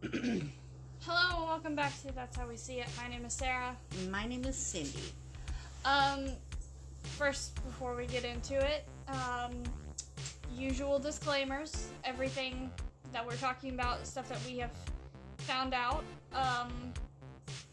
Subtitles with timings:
[1.00, 2.88] Hello and welcome back to That's How We See It.
[2.96, 3.76] My name is Sarah.
[4.08, 5.12] My name is Cindy.
[5.84, 6.28] Um,
[7.02, 9.52] first, before we get into it, um,
[10.56, 11.88] usual disclaimers.
[12.04, 12.70] Everything
[13.12, 14.70] that we're talking about stuff that we have
[15.36, 16.02] found out.
[16.32, 16.72] Um,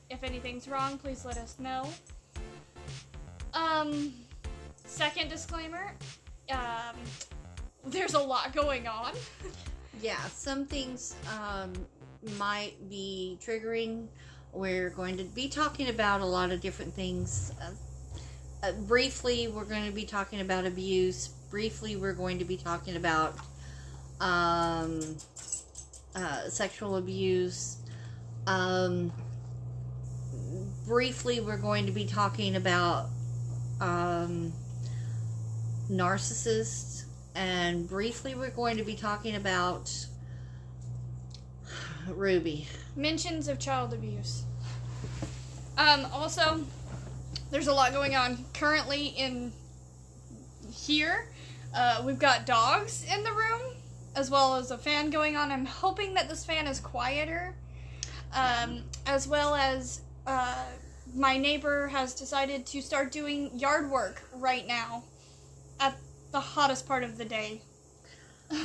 [0.09, 1.88] if anything's wrong, please let us know.
[3.54, 4.12] Um,
[4.84, 5.94] second disclaimer.
[6.52, 6.98] Um,
[7.86, 9.14] there's a lot going on.
[10.00, 11.73] Yeah, some things um,
[12.38, 14.07] might be triggering.
[14.54, 17.51] We're going to be talking about a lot of different things.
[17.61, 17.71] Uh,
[18.64, 21.28] uh, briefly, we're going to be talking about abuse.
[21.50, 23.36] Briefly, we're going to be talking about
[24.20, 25.18] um,
[26.15, 27.78] uh, sexual abuse.
[28.48, 29.12] Um,
[30.87, 33.09] briefly, we're going to be talking about
[33.80, 34.53] um,
[35.92, 37.03] narcissists.
[37.36, 39.94] And briefly, we're going to be talking about
[42.09, 42.67] Ruby.
[42.95, 44.44] mentions of child abuse.
[45.78, 46.62] Um, also,
[47.52, 49.52] there's a lot going on currently in
[50.72, 51.28] here.
[51.76, 53.62] Uh, we've got dogs in the room,
[54.16, 55.52] as well as a fan going on.
[55.52, 57.54] I'm hoping that this fan is quieter,
[58.34, 60.66] um, as well as uh,
[61.14, 65.03] my neighbor has decided to start doing yard work right now
[65.80, 65.96] at
[66.31, 67.62] the hottest part of the day.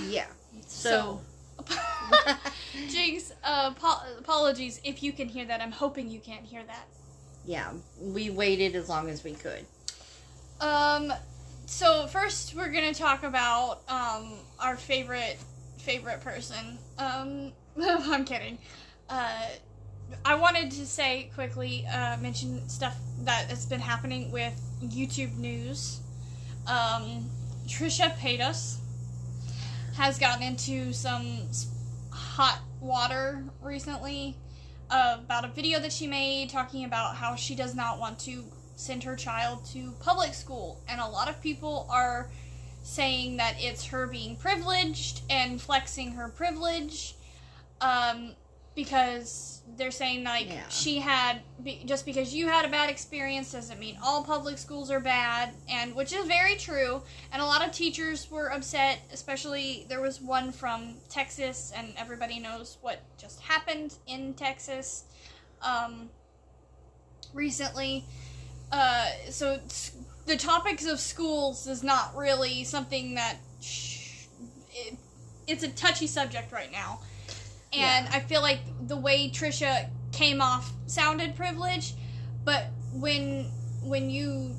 [0.09, 0.27] Yeah.
[0.67, 1.21] So,
[2.89, 5.61] Jinx, uh, apo- apologies if you can hear that.
[5.61, 6.87] I'm hoping you can't hear that.
[7.45, 9.65] yeah, we waited as long as we could.
[10.61, 11.13] Um,
[11.67, 15.39] so first we're gonna talk about um our favorite
[15.79, 16.79] favorite person.
[16.99, 18.59] Um, I'm kidding.
[19.09, 19.47] Uh,
[20.25, 26.01] I wanted to say quickly, uh, mention stuff that has been happening with YouTube news.
[26.67, 27.29] Um,
[27.67, 28.77] Trisha Paytas
[29.95, 31.49] has gotten into some
[32.11, 34.37] hot water recently
[34.91, 38.45] uh, about a video that she made talking about how she does not want to
[38.77, 40.81] send her child to public school.
[40.89, 42.31] And a lot of people are
[42.83, 47.15] saying that it's her being privileged and flexing her privilege
[47.81, 48.35] um,
[48.75, 50.69] because they're saying like Yeah.
[50.69, 54.91] she had be, just because you had a bad experience doesn't mean all public schools
[54.91, 59.87] are bad and which is very true and a lot of teachers were upset especially
[59.89, 65.05] there was one from texas and everybody knows what just happened in texas
[65.63, 66.11] um,
[67.33, 68.05] recently
[68.73, 69.59] uh, so
[70.27, 74.27] the topics of schools is not really something that sh-
[74.75, 74.97] it,
[75.47, 77.01] it's a touchy subject right now
[77.73, 78.11] and Yeah.
[78.13, 81.95] i feel like the way trisha came off sounded privileged
[82.45, 83.51] but when
[83.83, 84.55] when you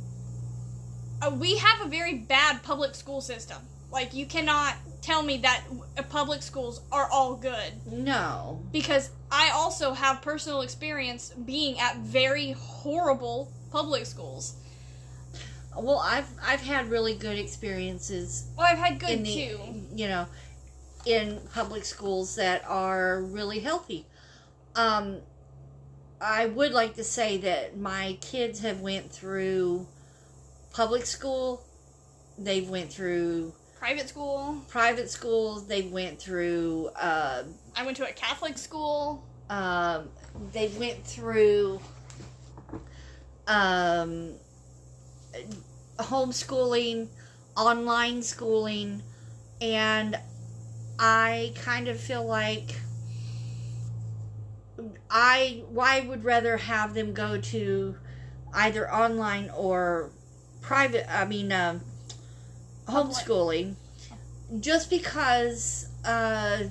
[1.22, 3.58] uh, we have a very bad public school system
[3.92, 5.64] like you cannot tell me that
[5.98, 8.62] uh, public schools are all good No.
[8.72, 14.56] because I also have personal experience being at very horrible public schools.
[15.76, 19.60] Well, I've I've had really good experiences Well, I've had good the too.
[19.96, 20.26] you know
[21.06, 24.06] in public schools that are really healthy.
[24.76, 25.18] Um,
[26.22, 29.88] I would like to say that my kids have went through
[30.72, 31.64] public school.
[32.38, 34.62] They've went through Private school.
[34.70, 35.68] private schools.
[35.68, 36.90] They went through.
[36.96, 37.44] Uh,
[37.76, 39.26] I went to a Catholic school.
[39.50, 40.08] um,
[40.54, 41.80] they went through
[43.46, 44.34] um,
[46.00, 47.08] homeschooling,
[47.58, 49.04] online schooling,
[49.62, 50.18] and
[51.06, 52.78] I kind of feel like
[55.12, 57.98] I I would rather have them go to
[58.54, 60.12] either online or
[60.62, 61.06] private.
[61.14, 61.82] I mean, um
[62.86, 63.18] Public.
[63.18, 63.76] homeschooling,
[64.62, 66.64] just because uh,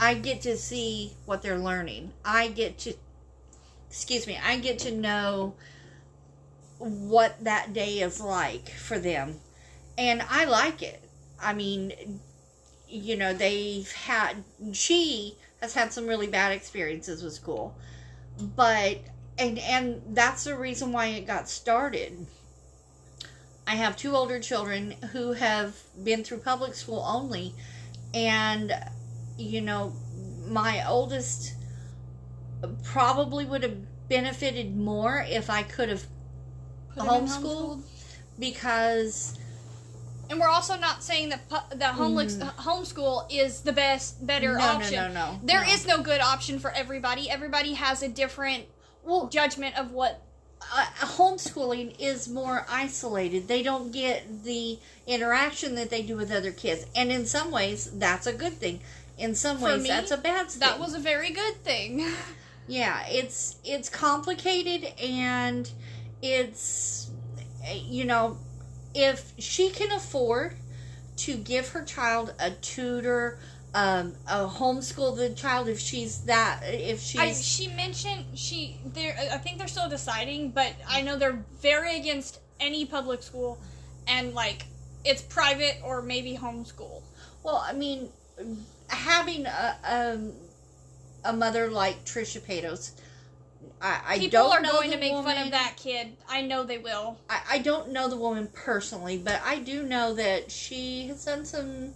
[0.00, 2.12] I get to see what they're learning.
[2.24, 2.94] I get to,
[3.90, 5.56] excuse me, I get to know
[6.78, 9.40] what that day is like for them,
[9.98, 11.02] and I like it.
[11.38, 12.20] I mean,
[12.92, 17.74] you know, they've had she has had some really bad experiences with school,
[18.54, 18.98] but
[19.38, 22.26] and and that's the reason why it got started.
[23.66, 27.54] I have two older children who have been through public school only,
[28.12, 28.72] and
[29.38, 29.94] you know,
[30.46, 31.54] my oldest
[32.82, 36.04] probably would have benefited more if I could have
[36.96, 37.82] in homeschooled
[38.38, 39.38] because
[40.32, 44.58] And we're also not saying that pu- that homeless homeschool is the best, better Mm.
[44.60, 44.94] no, option.
[44.94, 45.40] no, no, no.
[45.44, 45.70] There no.
[45.70, 47.28] is no good option for everybody.
[47.28, 48.64] Everybody has a different
[49.04, 50.22] well, judgment of what.
[50.74, 50.86] uh,
[51.18, 53.46] homeschooling is more isolated.
[53.46, 57.90] They don't get the interaction that they do with other kids, and in some ways,
[57.92, 58.80] that's a good thing.
[59.18, 60.60] in some For ways me, that's a bad thing.
[60.60, 62.06] That was a very good thing.
[62.68, 65.68] yeah it's it's complicated and
[66.22, 67.10] it's
[67.74, 68.38] you know
[68.94, 70.54] if she can afford
[71.16, 73.38] to give her child a tutor
[73.74, 79.16] um a homeschool the child if she's that if she's I, she mentioned she there.
[79.32, 83.58] I think they're still deciding, but I know they're very against any public school,
[84.06, 84.66] and like
[85.04, 87.02] it's private or maybe homeschool.
[87.42, 88.08] well i mean
[88.88, 90.32] having a um
[91.24, 92.92] a mother like trisha paytas
[93.82, 96.16] i i People are going to make fun of that kid.
[96.28, 97.18] I know they will.
[97.28, 101.44] I, I don't know the woman personally, but I do know that she has done
[101.44, 101.92] some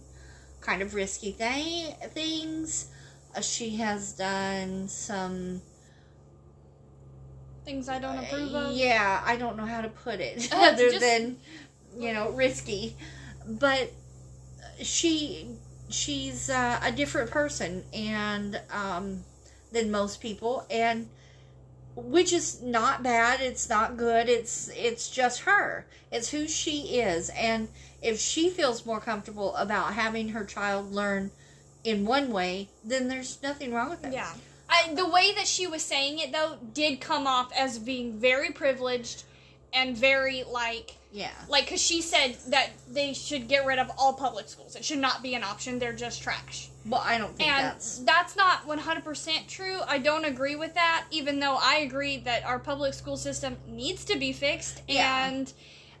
[0.61, 2.87] kind of risky th- things.
[3.35, 5.61] Uh, she has done some.
[7.63, 8.75] Things I don't approve of.
[8.75, 11.37] Yeah, I don't know how to put it Uh, other just- than,
[11.97, 12.95] you know, risky.
[13.47, 13.91] But
[14.81, 15.47] she
[15.89, 19.23] she's uh, a different person and um,
[19.71, 21.07] than most people and
[21.97, 27.29] which is not bad it's not good it's it's just her it's who she is
[27.31, 27.67] and
[28.03, 31.31] if she feels more comfortable about having her child learn
[31.83, 34.31] in one way then there's nothing wrong with it Yeah.
[34.69, 38.51] I, the way that she was saying it though did come off as being very
[38.51, 39.23] privileged
[39.73, 44.13] and very like yeah like because she said that they should get rid of all
[44.13, 44.75] public schools.
[44.75, 45.79] It should not be an option.
[45.79, 46.69] They're just trash.
[46.87, 49.79] Well i don't think And that's that's not 100% true.
[49.87, 54.05] I don't agree with that, even though I agree that our public school system needs
[54.05, 54.81] to be fixed.
[54.87, 55.27] Yeah.
[55.27, 55.51] And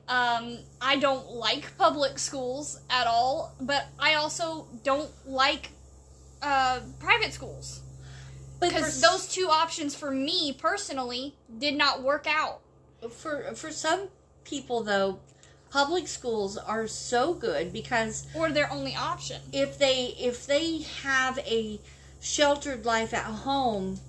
[0.07, 5.71] um, I don't like public schools at all, but I also don't like
[6.41, 7.81] uh, private schools.
[8.59, 12.61] but for, Because those two options for me personally did not work out.
[13.09, 14.07] for for some
[14.43, 15.19] people though
[15.69, 19.41] public schools are so good because Or their only option.
[19.51, 21.79] if they if they have a
[22.19, 23.99] sheltered life at home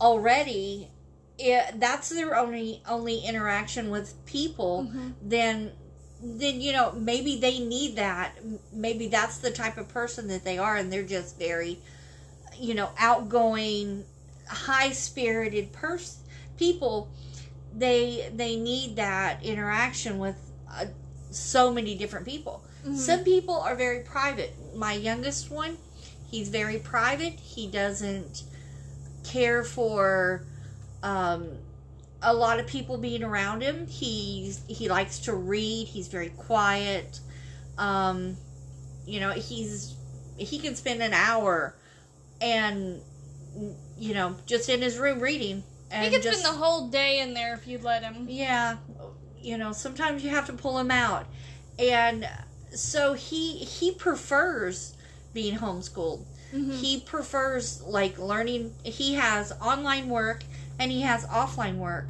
[0.00, 0.88] already
[1.38, 5.12] it, that's their only only interaction with people Mhm.
[5.22, 5.72] then
[6.20, 8.32] then you know maybe they need that
[8.72, 11.78] maybe that's the type of person that they are and they're just very
[12.58, 14.04] you know outgoing
[14.48, 16.20] high spirited person
[16.56, 17.08] people
[17.76, 20.34] they they need that interaction with
[20.74, 20.86] uh,
[21.30, 22.96] so many different people Mhm.
[22.96, 25.76] some people are very private my youngest one
[26.30, 28.44] he's very private he doesn't
[29.24, 30.44] care for
[31.02, 31.48] um,
[32.22, 33.86] a lot of people being around him.
[33.86, 35.86] He's he likes to read.
[35.86, 37.20] He's very quiet.
[37.76, 38.36] Um,
[39.06, 39.94] you know, he's
[40.36, 41.76] he can spend an hour
[42.40, 43.00] and
[43.96, 45.62] you know just in his room reading.
[45.90, 48.26] And He could just, spend the whole day in there if you'd let him.
[48.28, 48.78] yeah,
[49.42, 51.26] you know, sometimes you have to pull him out.
[51.78, 52.28] And
[52.74, 54.94] so he he prefers
[55.32, 56.24] being homeschooled.
[56.54, 56.74] Mhm.
[56.80, 60.44] He prefers like learning he has online work
[60.78, 62.08] and he has offline work.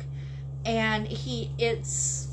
[0.64, 2.28] And he it's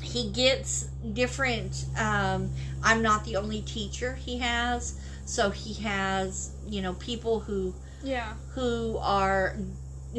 [0.00, 2.50] he gets different um
[2.82, 4.94] I'm not the only teacher he has.
[5.24, 8.34] So he has, you know, people who Yeah.
[8.54, 9.56] who are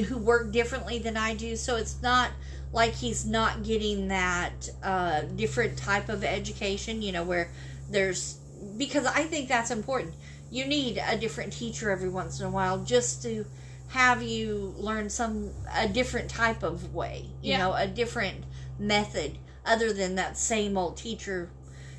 [0.08, 1.56] who work differently than I do.
[1.56, 2.32] So it's not
[2.74, 7.02] like he's not getting that uh, different type of education.
[7.02, 7.50] You know, where
[7.90, 8.36] there's
[8.78, 10.16] because I think that's important.
[10.52, 13.46] You need a different teacher every once in a while just to
[13.90, 17.28] have you learn some a different type of way.
[17.42, 17.58] You Yeah.
[17.60, 18.44] know, a different
[18.80, 21.50] method other than that same old teacher.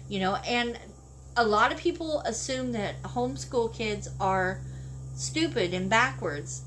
[0.08, 0.78] You know, and
[1.36, 4.60] a lot of people assume that homeschool kids are
[5.16, 6.62] stupid and backwards.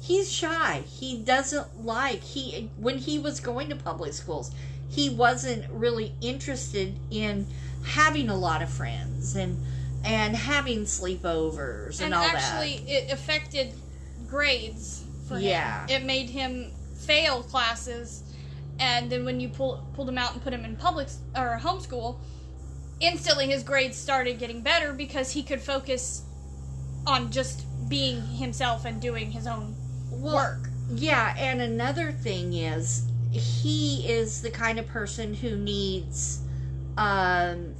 [0.00, 0.82] He's shy.
[0.86, 4.50] He doesn't like he when he was going to public schools,
[4.88, 7.46] he wasn't really interested in
[7.84, 9.58] having a lot of friends and
[10.04, 13.74] and having sleepovers and, And all actually, it affected
[14.26, 15.86] grades for Yeah.
[15.86, 16.02] him.
[16.02, 18.22] It made him fail classes,
[18.78, 22.16] and then when you pull pulled him out and put him in public or homeschool,
[23.00, 26.22] instantly his grades started getting better because he could focus
[27.06, 29.79] on just being himself and doing his own that.
[30.20, 30.68] Well, work.
[30.92, 36.40] Yeah, and another thing is he is the kind of person who needs
[36.96, 37.74] um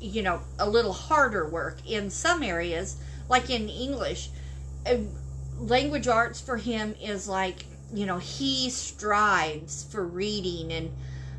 [0.00, 2.96] you know, a little harder work in some areas,
[3.28, 4.30] like in English.
[4.86, 4.96] Uh,
[5.58, 10.90] language arts for him is like, you know, he strives for reading and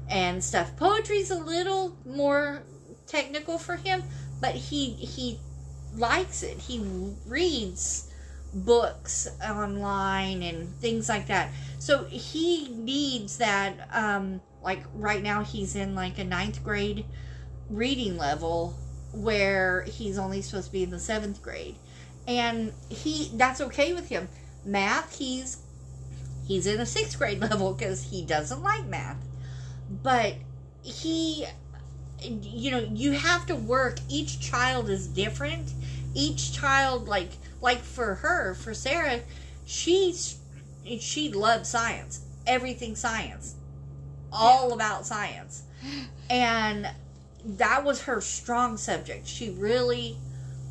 [0.09, 0.75] and stuff.
[0.77, 2.63] Poetry's a little more
[3.07, 4.03] technical for him,
[4.39, 5.39] but he he
[5.95, 6.57] likes it.
[6.59, 6.79] He
[7.25, 8.10] reads
[8.53, 11.51] books online and things like that.
[11.79, 17.05] So he needs that um like right now he's in like a ninth grade
[17.69, 18.75] reading level
[19.13, 21.75] where he's only supposed to be in the seventh grade,
[22.27, 24.29] and he that's okay with him.
[24.65, 25.57] Math, he's
[26.47, 29.17] he's in a sixth grade level because he doesn't like math,
[30.03, 30.35] but
[30.83, 31.45] he,
[32.21, 33.99] you know, you have to work.
[34.09, 35.73] Each child is different.
[36.13, 37.31] Each child, like
[37.61, 39.21] like for her, for Sarah,
[39.65, 40.37] she's
[40.99, 43.55] she loves science, everything science,
[44.31, 45.63] all about science,
[46.29, 46.87] and
[47.45, 49.27] that was her strong subject.
[49.27, 50.17] She really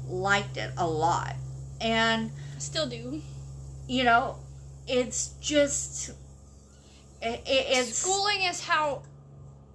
[0.08, 1.36] liked it a lot.
[1.80, 3.22] And Still do.
[3.88, 4.36] you know,
[4.86, 6.10] it's just
[7.22, 9.02] it, it's Schooling is how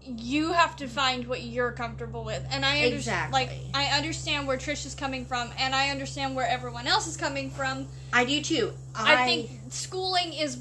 [0.05, 3.33] you have to find what you're comfortable with, and I understand.
[3.33, 7.17] Like I understand where Trish is coming from, and I understand where everyone else is
[7.17, 7.88] coming from.
[8.13, 8.74] I do too.
[8.95, 10.57] I, think schooling is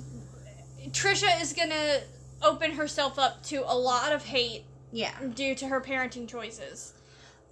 [0.90, 2.00] Trisha is gonna
[2.42, 6.92] open herself up to a lot of hate yeah, due to her parenting choices.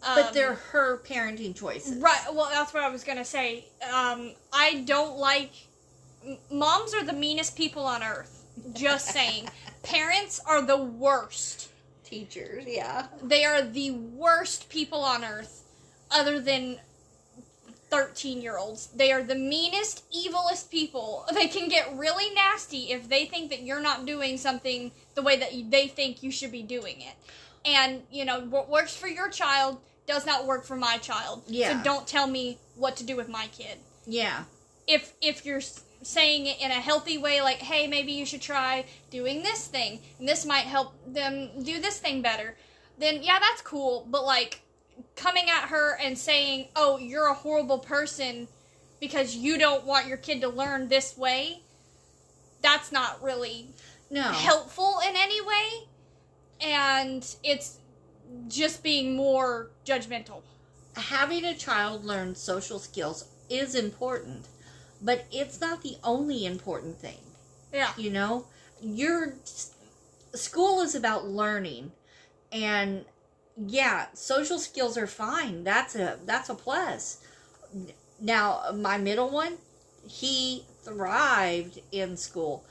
[0.01, 1.99] but Um, they're her parenting choices.
[1.99, 2.21] right.
[2.33, 3.67] Well, that's what I was gonna say.
[3.93, 5.53] Um, I don't like
[6.51, 8.45] moms are the meanest people on earth.
[8.75, 9.49] Just saying,
[9.83, 11.69] parents are the worst.
[12.13, 13.07] Teachers, yeah.
[13.23, 15.65] They are the worst people on earth,
[16.11, 16.79] other than
[17.89, 18.89] 13 year olds.
[18.89, 21.25] They are the meanest, evilest people.
[21.35, 25.39] They can get really nasty if they think that you're not doing something the way
[25.39, 27.15] that they think you should be doing it.
[27.65, 31.45] And, you know, what works for your child does not work for my child.
[31.47, 31.79] Yeah.
[31.79, 33.79] So don't tell me what to do with my kid.
[34.07, 34.45] Yeah.
[34.87, 35.63] If if you're
[36.03, 40.01] saying it in a healthy way like, "Hey, maybe you should try doing this thing,
[40.19, 42.57] and this might help them do this thing better."
[42.99, 44.61] Then yeah, that's cool, but like
[45.17, 48.49] coming at her and saying, "Oh, you're a horrible person
[49.01, 51.63] because you don't want your kid to learn this way."
[52.61, 53.69] That's not really
[54.11, 54.23] No.
[54.23, 55.89] helpful in any way,
[56.61, 57.79] and it's
[58.49, 60.43] just being more judgmental.
[60.97, 64.47] Having a child learn social skills is important,
[65.03, 67.19] but it's not the only important thing.
[67.73, 67.93] Yeah.
[67.97, 68.47] you know?
[68.81, 69.35] Your
[70.35, 71.93] school is about learning.
[72.51, 73.05] And
[73.57, 75.65] yeah social skills are fine.
[75.65, 77.25] That's a that's a plus.
[78.21, 79.59] Now my middle one
[80.09, 82.65] he thrived in school.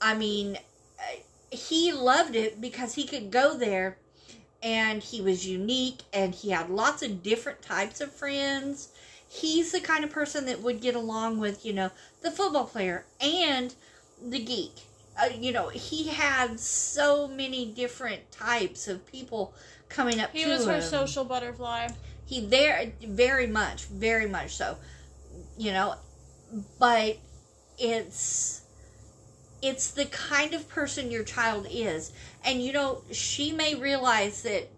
[0.00, 0.58] I mean
[0.98, 1.16] uh,
[1.50, 3.98] he loved it because he could go there
[4.62, 8.88] and he was unique and he had lots of different types of friends
[9.32, 13.04] he's the kind of person that would get along with you know the football player
[13.20, 13.74] and
[14.22, 14.72] the geek.
[15.20, 19.52] Uh, you know, he had so many different types of people
[19.90, 20.70] coming up He to was him.
[20.70, 21.88] her social butterfly.
[22.24, 24.76] He there very much, very much so.
[25.58, 25.94] You know,
[26.78, 27.18] but
[27.78, 28.62] it's
[29.60, 32.12] it's the kind of person your child is,
[32.44, 34.68] and you know, she may realize that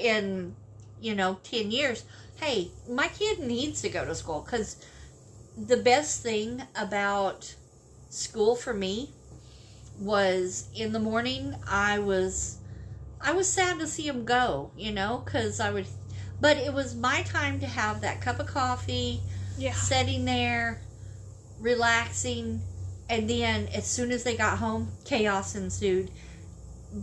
[0.00, 0.54] in
[1.00, 2.04] you know ten years,
[2.36, 4.76] hey, my kid needs to go to school because
[5.56, 7.54] the best thing about
[8.10, 9.10] school for me
[9.98, 12.58] was in the morning I was
[13.20, 15.86] I was sad to see him go, you know, cuz I would
[16.40, 19.22] but it was my time to have that cup of coffee,
[19.56, 19.72] Yeah.
[19.72, 20.82] sitting there,
[21.58, 22.60] relaxing,
[23.08, 26.10] and then as soon as they got home, chaos ensued.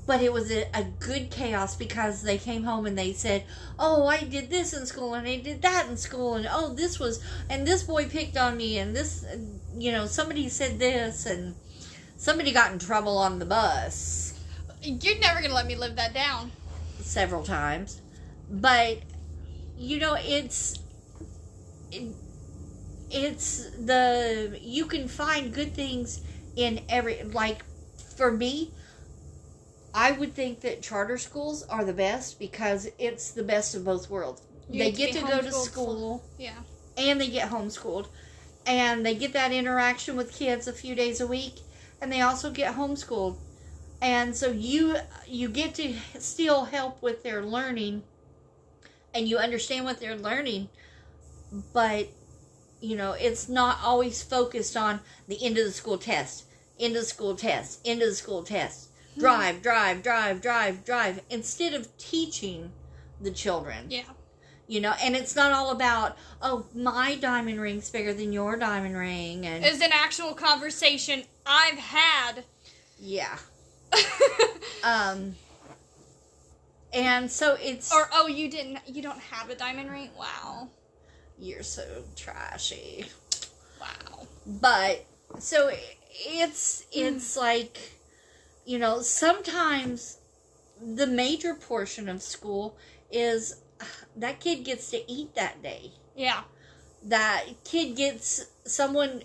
[0.07, 3.43] But it was a, a good chaos because they came home and they said,
[3.77, 7.00] "Oh, I did this in school and I did that in school and oh, this
[7.00, 9.25] was and this boy picked on me and this,
[9.77, 11.55] you know, somebody said this and
[12.17, 14.39] somebody got in trouble on the bus."
[14.81, 16.51] You're never gonna let me live that down.
[17.00, 18.01] several times
[18.50, 19.00] but
[19.77, 20.79] you know it's
[21.91, 22.13] it,
[23.09, 26.21] it's the you can find good things
[26.55, 27.63] in every like
[28.17, 28.71] for me
[29.93, 34.09] i would think that charter schools are the best because it's the best of both
[34.09, 34.41] worlds.
[34.69, 36.55] You they get to get to go to school Yeah.
[36.97, 38.07] and they get homeschooled.
[38.65, 41.55] And they get that interaction with kids a few days a week
[42.01, 43.38] and they also get homeschooled.
[44.01, 44.95] And so you
[45.27, 48.03] you get to still help with their learning
[49.13, 50.69] and you understand what they're learning
[51.71, 52.09] but
[52.81, 56.45] you know it's not always focused on the end of the school test
[56.79, 61.22] end of the school test end of the school test drive drive drive drive drive
[61.29, 62.72] instead of teaching
[63.22, 64.03] the children Yeah.
[64.67, 68.98] you know and it's not all about oh my diamond ring's bigger than your diamond
[68.98, 72.43] ring and Is an actual conversation I've had.
[73.00, 73.38] yeah
[74.84, 75.36] um
[76.93, 78.77] and so it's or oh, you didn't.
[78.88, 80.10] You don't have a diamond ring.
[80.17, 80.70] Wow.
[81.39, 83.05] you're so trashy
[83.82, 84.27] Wow.
[84.46, 85.03] but
[85.39, 85.72] so
[86.12, 87.92] it's it's like
[88.65, 90.20] you know sometimes
[90.82, 92.75] the major portion of school
[93.12, 93.62] is
[94.15, 95.91] that kid gets to eat that day.
[96.15, 96.41] Yeah.
[97.03, 99.24] That kid gets someone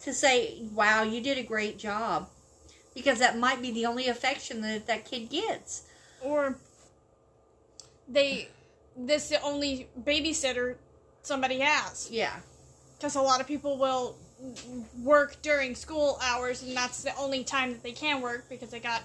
[0.00, 2.28] to say, "Wow, you did a great job,"
[2.94, 5.82] because that might be the only affection that that kid gets.
[6.22, 6.58] Or
[8.08, 8.48] they
[8.96, 10.76] this the only babysitter
[11.22, 12.40] somebody has Yeah,
[12.96, 14.16] because a lot of people will
[15.02, 18.80] work during school hours and that's the only time that they can work because they
[18.80, 19.02] got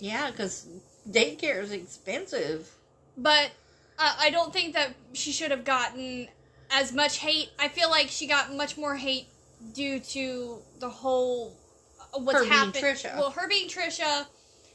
[0.00, 0.66] yeah, because
[1.08, 2.70] daycare is expensive.
[3.16, 3.50] but
[3.98, 6.28] uh, I don't think that she should have gotten
[6.70, 7.50] as much hate.
[7.58, 9.26] I feel like she got much more hate
[9.72, 11.56] due to the whole
[12.00, 12.74] uh, what's Her being happened.
[12.74, 13.16] Trisha.
[13.16, 14.26] Well, her being Trisha,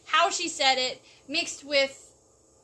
[0.05, 2.15] how she said it, mixed with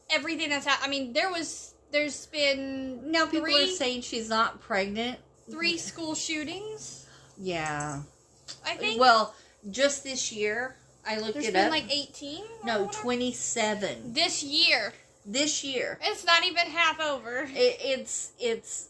[0.10, 0.88] everything that's happened.
[0.88, 5.20] I mean, there was there's been Now people three are saying she's not pregnant.
[5.52, 7.05] three school shootings.
[7.38, 8.02] Yeah.
[8.66, 9.00] I think.
[9.00, 9.34] Well,
[9.72, 10.76] just this year,
[11.08, 11.72] I looked there's it been up.
[11.72, 12.44] like 18.
[12.64, 14.94] no, twenty-seven This year,
[15.26, 15.98] this year.
[16.02, 17.48] it's not even half over.
[17.50, 18.90] It, it's it's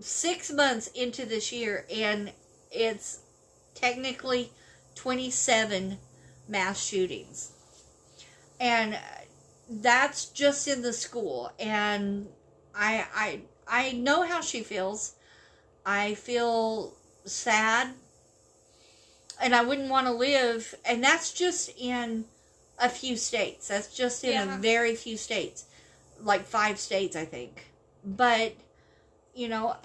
[0.00, 2.32] six months into this year, and
[2.70, 3.20] it's
[3.74, 4.50] technically
[4.94, 5.98] twenty-seven
[6.48, 7.52] mass shootings,
[8.60, 8.98] and
[9.68, 11.52] that's just in the school.
[11.58, 12.26] And
[12.74, 15.14] I I I know how she feels.
[15.84, 16.94] I feel
[17.26, 17.94] sad,
[19.40, 20.74] and I wouldn't want to live.
[20.84, 22.24] And that's just in
[22.78, 23.68] a few states.
[23.68, 24.54] That's just in Yeah.
[24.54, 25.64] a very few states,
[26.20, 27.66] like five states, I think.
[28.04, 28.54] But
[29.34, 29.76] you know,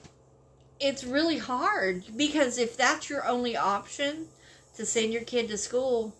[0.80, 4.30] it's really hard because if that's your only option
[4.78, 6.16] to send your kid to school,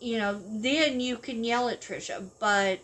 [0.00, 2.28] you know, then you can yell at Trisha.
[2.38, 2.80] But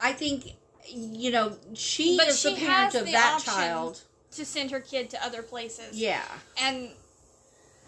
[0.00, 0.52] I think,
[0.86, 3.52] you know, she But is the parent of the that option.
[3.52, 4.02] child.
[4.36, 5.98] To send her kid to other places.
[5.98, 6.22] Yeah.
[6.60, 6.90] and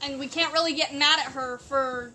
[0.05, 2.13] and we can't really get mad at her for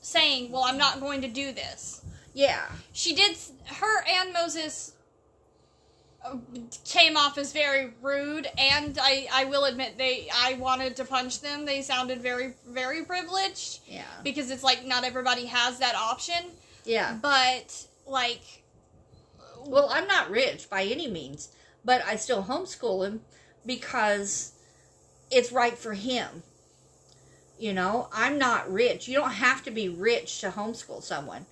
[0.00, 2.00] saying, "Well, I'm not going to do this."
[2.32, 2.64] Yeah.
[2.92, 3.36] She did.
[3.66, 4.92] Her and Moses
[6.24, 6.36] uh,
[6.86, 11.40] came off as very rude, and I I will admit they I wanted to punch
[11.42, 11.66] them.
[11.66, 14.04] They sounded very very privileged Yeah.
[14.24, 16.42] because it's like not everybody has that option,
[16.86, 17.18] Yeah.
[17.20, 18.42] but like
[19.66, 21.48] Well, I'm not rich by any means,
[21.84, 23.20] but I still homeschool him
[23.66, 24.52] because
[25.30, 26.42] it's right for him.
[27.58, 29.06] You know, I'm not rich.
[29.06, 31.44] You don't have to be rich to homeschool someone.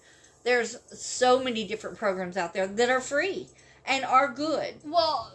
[0.44, 3.48] There's so many different programs out there that are free
[3.86, 4.74] and are good.
[4.84, 5.32] well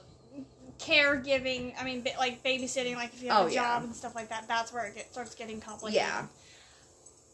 [0.79, 1.73] caregiving.
[1.79, 3.61] I mean, like babysitting, like if you have Oh, a yeah.
[3.75, 4.47] job and stuff like that.
[4.47, 6.01] That's where it get, starts getting complicated.
[6.01, 6.25] Yeah.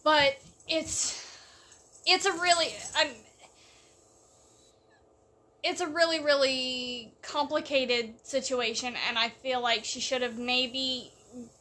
[0.03, 1.25] but it's
[2.05, 3.09] it's a really I'm
[5.63, 11.11] it's a really really complicated situation and i feel like she should have maybe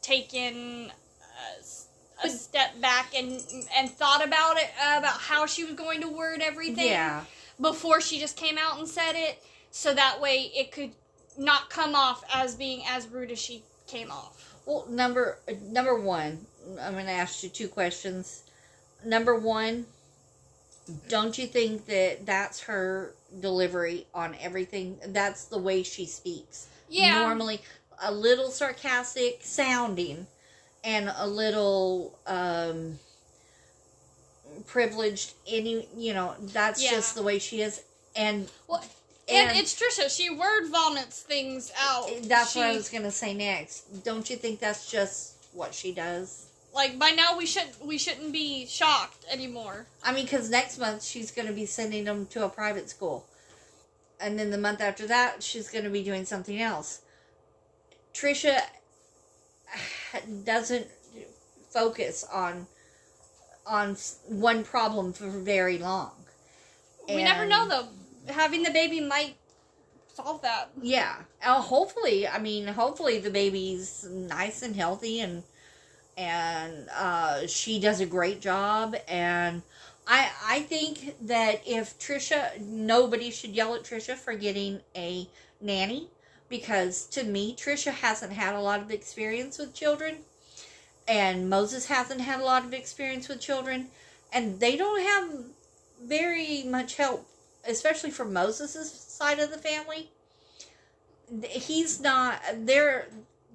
[0.03, 3.41] taken a, But- step back and
[3.77, 7.25] and thought about it about how she was going to word everything Yeah.
[7.61, 10.93] before she just came out and said it so that way it could
[11.37, 15.99] not come off as being as rude as she came off Well, number uh, number
[15.99, 16.47] one,
[16.81, 18.43] I'm going to ask you two questions.
[19.05, 19.87] Number one,
[21.09, 24.99] don't you think that that's her delivery on everything?
[25.07, 26.67] That's the way she speaks.
[26.89, 27.61] yeah Normally,
[28.03, 30.27] a little sarcastic sounding,
[30.85, 32.99] and a little um,
[34.67, 35.35] privileged.
[35.47, 36.93] Any, you know, that's Yeah.
[36.93, 37.83] just the way she is.
[38.17, 38.85] And Well,
[39.29, 40.15] and, it's Trisha.
[40.15, 42.09] She word vomits things out.
[42.23, 44.05] that's what I was going to say next.
[44.05, 46.48] Don't you think that's just what she does?
[46.75, 49.87] Like by now we should we shouldn't be shocked anymore.
[50.03, 53.27] I mean, because next month she's going to be sending them to a private school.
[54.21, 57.03] And then the month after that, she's going to be doing something else.
[58.13, 58.61] Trisha
[60.45, 60.89] doesn't
[61.71, 62.67] focus on
[63.67, 66.13] on one problem for very long.
[67.09, 67.89] we never know though.
[68.33, 69.37] Having the baby might
[70.13, 70.71] solve that.
[70.81, 71.17] Yeah.
[71.43, 75.45] Uh, hopefully, I mean, hopefully the baby's nice and healthy and
[76.19, 79.63] and uh, she does a great job and
[80.07, 85.29] I I think that if Trisha nobody should yell at Trisha for getting a
[85.61, 86.09] nanny
[86.49, 90.17] because to me Trisha hasn't had a lot of experience with children
[91.07, 93.89] and Moses hasn't had a lot of experience with children
[94.33, 95.45] and they don't have
[96.03, 97.27] very much help
[97.65, 100.11] especially from Moses' side of the family.
[101.45, 103.09] He's not they're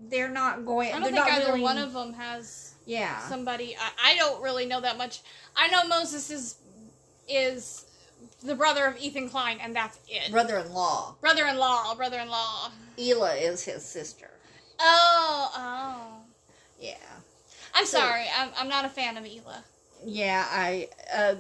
[0.10, 3.76] they're not going I don't think either willing, one of them has yeah somebody.
[3.78, 5.22] I, I don't really know that much.
[5.56, 6.56] I know Moses is
[7.28, 7.86] is
[8.44, 10.32] the brother of Ethan Klein, and that's it.
[10.32, 12.72] brother-in-law Brother-in-law, brother-in-law.
[12.98, 14.30] Hila is his sister
[14.80, 16.22] Oh, oh.
[16.80, 16.96] yeah
[17.74, 18.26] I'm So- sorry.
[18.38, 19.64] I'm, I'm not a fan of Hila.
[20.06, 21.36] yeah i uh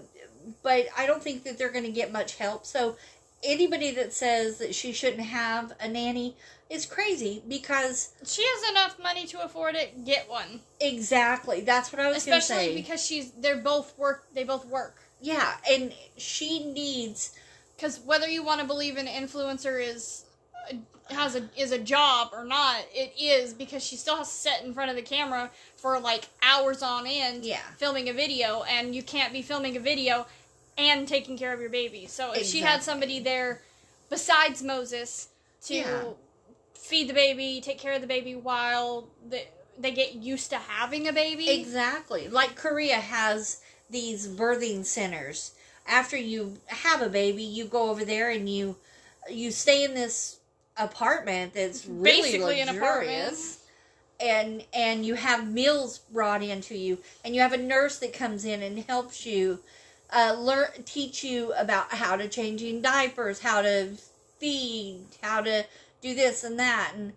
[0.61, 2.65] but I don't think that they're going to get much help.
[2.65, 2.97] So
[3.43, 6.35] anybody that says that she shouldn't have a nanny
[6.73, 10.05] is crazy because She has enough money to afford it.
[10.05, 14.25] Get one, exactly that's what I was going to especially because she's they're both work.
[14.33, 14.97] They both work.
[15.21, 17.33] yeah, and she needs
[17.75, 20.25] Because whether you want to believe an influencer is
[21.09, 24.63] has a is a job or not, it is because she still has to sit
[24.65, 27.59] in front of the camera for like hours on end, Yeah.
[27.77, 30.25] filming a video, and you can't be filming a video
[30.77, 32.07] and taking care of your baby.
[32.07, 33.61] So if she had somebody there
[34.09, 35.27] besides Moses
[35.65, 36.03] to Yeah.
[36.83, 39.47] Feed the baby, take care of the baby while they
[39.79, 42.27] they get used to having a baby, Exactly.
[42.27, 45.53] Like Korea has these birthing centers.
[45.87, 48.75] After you have a baby, you go over there and you
[49.29, 50.39] you stay in this
[50.77, 53.31] apartment that's really Basically an apartment.
[53.31, 53.59] luxurious.
[54.19, 58.45] And and you have meals brought into you and you have a nurse that comes
[58.45, 59.59] in and helps you
[60.11, 63.97] uh, learn teach you about how to changing diapers, how to
[64.39, 65.65] feed, how to
[66.03, 67.13] do this and that and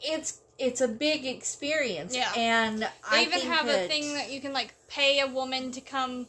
[0.00, 2.32] it's it's a big experience Yeah.
[2.36, 5.70] and They I even have that, a thing that you can like pay a woman
[5.72, 6.26] to come,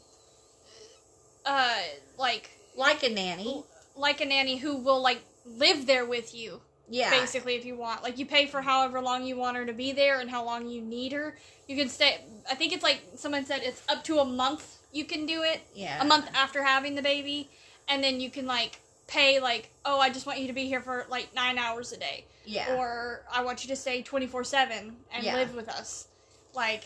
[1.46, 1.78] uh,
[2.18, 3.64] like like a nanny.
[3.96, 6.62] like a nanny who will like live there with you.
[6.92, 7.10] Yeah.
[7.12, 9.92] Basically, if you want, like you pay for however long you want her to be
[9.92, 11.38] there and how long you need her.
[11.68, 12.24] You can stay.
[12.50, 14.78] I think it's like someone said it's up to a month.
[14.92, 16.02] You can do it Yeah.
[16.02, 17.50] a month after having the baby,
[17.88, 20.82] and then you can like pay like oh I just want you to be here
[20.82, 22.26] for like nine hours a day.
[22.46, 22.76] Yeah.
[22.78, 25.36] or I want you to stay 24 7 and Yeah.
[25.36, 26.08] live with us.
[26.56, 26.84] Like,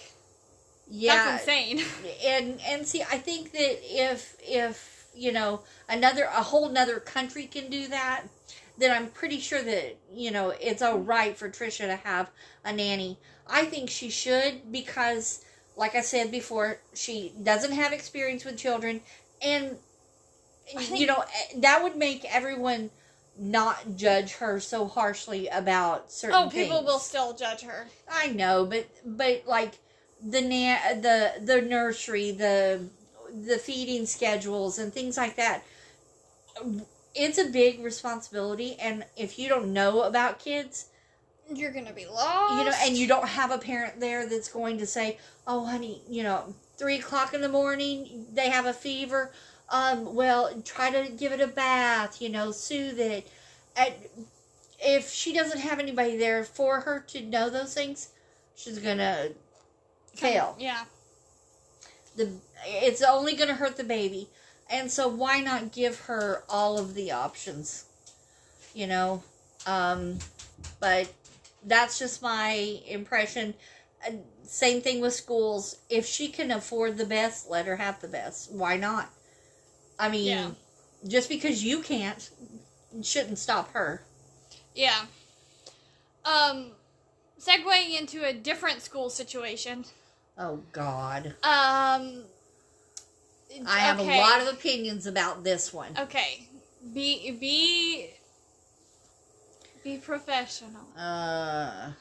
[0.90, 1.16] yeah.
[1.16, 1.82] that's insane.
[2.26, 7.46] and and see i think that if if you know another a whole nother country
[7.46, 8.24] can do that
[8.78, 12.30] then i'm pretty sure that you know it's all right for trisha to have
[12.66, 15.46] a nanny i think she should because
[15.78, 19.00] like i said before she doesn't have experience with children
[19.42, 19.78] and
[20.78, 22.90] I you know eh, that would make everyone
[23.38, 26.86] not judge her so harshly about certain oh, people things.
[26.86, 27.88] will still judge her.
[28.12, 29.74] I know, but but like
[30.22, 32.88] the na- the the nursery, the
[33.34, 35.64] the feeding schedules and things like that.
[37.16, 40.88] It's a big responsibility, and if you don't know about kids,
[41.54, 42.54] You're gonna be lost.
[42.58, 46.02] you know, and you don't have a parent there that's going to say, "Oh, honey,
[46.08, 49.32] you know, three o'clock in the morning, they have a fever.
[49.74, 52.22] Um, well, try to give it a bath.
[52.22, 53.28] You know, soothe it."
[53.76, 53.94] And
[54.80, 58.10] if she doesn't have anybody there for her to know those things,
[58.56, 59.30] she's gonna
[60.14, 60.56] fail.
[60.60, 60.86] Yeah.
[62.16, 62.32] The
[62.66, 64.30] it's only gonna hurt the baby,
[64.70, 67.86] and so why not give her all of the options?
[68.74, 69.24] You know,
[69.66, 70.20] um,
[70.80, 71.12] but
[71.66, 73.56] that's just my impression.
[74.06, 75.78] And same thing with schools.
[75.90, 78.52] If she can afford the best, let her have the best.
[78.52, 79.10] Why not?
[80.04, 80.52] I mean, Yeah.
[81.08, 82.30] just because you can't
[83.02, 84.04] shouldn't stop her.
[84.76, 85.06] Yeah.
[86.26, 86.72] Um,
[87.40, 89.86] segueing into a different school situation.
[90.38, 91.28] Oh God.
[91.44, 92.24] Um,
[93.68, 94.18] I have okay.
[94.18, 95.98] a lot of opinions about this one.
[95.98, 96.48] Okay,
[96.94, 98.10] be be
[99.84, 100.88] be professional.
[100.98, 101.92] Uh,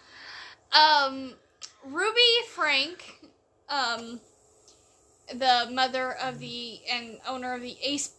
[0.73, 1.35] Um,
[1.85, 3.05] Ruby Franke,
[3.69, 4.21] um,
[5.31, 8.13] the mother of the and owner of the Ace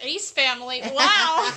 [0.00, 0.82] Ace family.
[0.84, 1.52] Wow.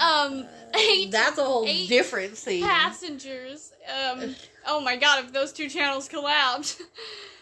[0.00, 2.62] um, eight that's a whole different thing.
[2.62, 3.72] passengers.
[3.88, 4.34] Um,
[4.66, 6.82] oh my god, if those two channels collapsed.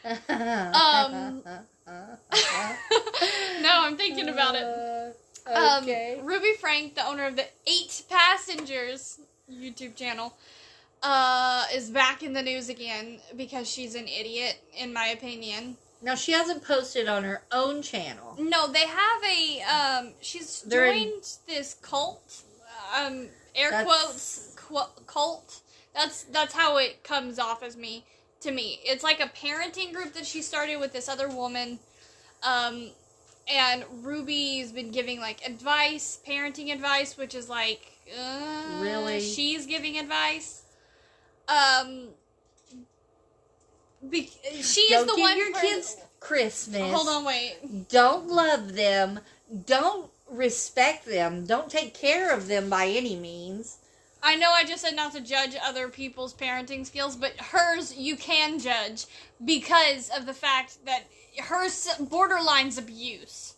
[0.04, 1.42] Um,
[1.86, 5.16] no, I'm thinking about it.
[5.46, 6.18] Um, okay.
[6.22, 10.34] Ruby Franke, the owner of the Eight Passengers YouTube channel,
[11.02, 15.76] uh, is back in the news again because she's an idiot, in my opinion.
[16.02, 18.36] Now she hasn't posted on her own channel.
[18.38, 20.12] No, they have a um.
[20.20, 22.42] She's They're in- joined this cult.
[22.96, 25.60] Um, air That's- quotes qu- cult.
[25.94, 28.04] That's that's how it comes off as me
[28.40, 28.80] to me.
[28.84, 31.78] It's like a parenting group that she started with this other woman.
[32.42, 32.90] Um,
[33.48, 39.20] and Ruby's been giving like advice, parenting advice, which is like, uh, Really?
[39.20, 40.62] she's giving advice.
[41.48, 42.08] Um,
[44.08, 45.38] be- she Don't is the give one.
[45.38, 46.92] your per- kids Christmas.
[46.92, 47.88] Hold on, wait.
[47.88, 49.20] Don't love them.
[49.66, 51.46] Don't respect them.
[51.46, 53.78] Don't take care of them by any means.
[54.22, 58.16] I know I just said not to judge other people's parenting skills, but hers you
[58.16, 59.06] can judge
[59.44, 61.04] because of the fact that
[61.38, 63.54] hers borderlines abuse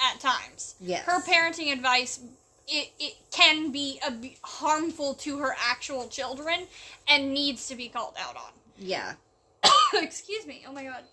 [0.00, 0.74] at times.
[0.80, 1.04] Yes.
[1.04, 2.20] Her parenting advice
[2.68, 6.66] it, it can be ab- harmful to her actual children
[7.08, 8.50] and needs to be called out on.
[8.78, 9.14] Yeah.
[9.94, 10.64] Excuse me.
[10.68, 11.04] Oh my god.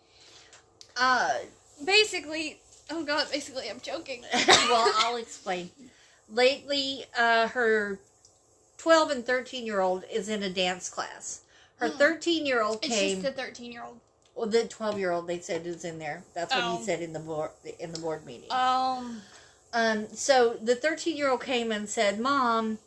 [0.97, 1.29] Uh,
[1.84, 2.60] Basically,
[2.91, 4.23] Oh god, basically I'm joking.
[4.47, 5.69] well, I'll explain.
[6.29, 7.99] Lately, uh, her
[8.77, 11.41] 12 and 13 year old is in a dance class.
[11.77, 11.97] Her Hmm.
[11.97, 13.21] 13 year old It's came.
[13.21, 13.99] just the 13 year old.
[14.36, 16.23] well, the 12 year old they said is in there.
[16.34, 16.77] That's what Oh.
[16.77, 18.51] he said in the board in the board meeting.
[18.51, 19.21] Um,
[19.75, 22.77] Um, so the 13 year old came and said, "Mom,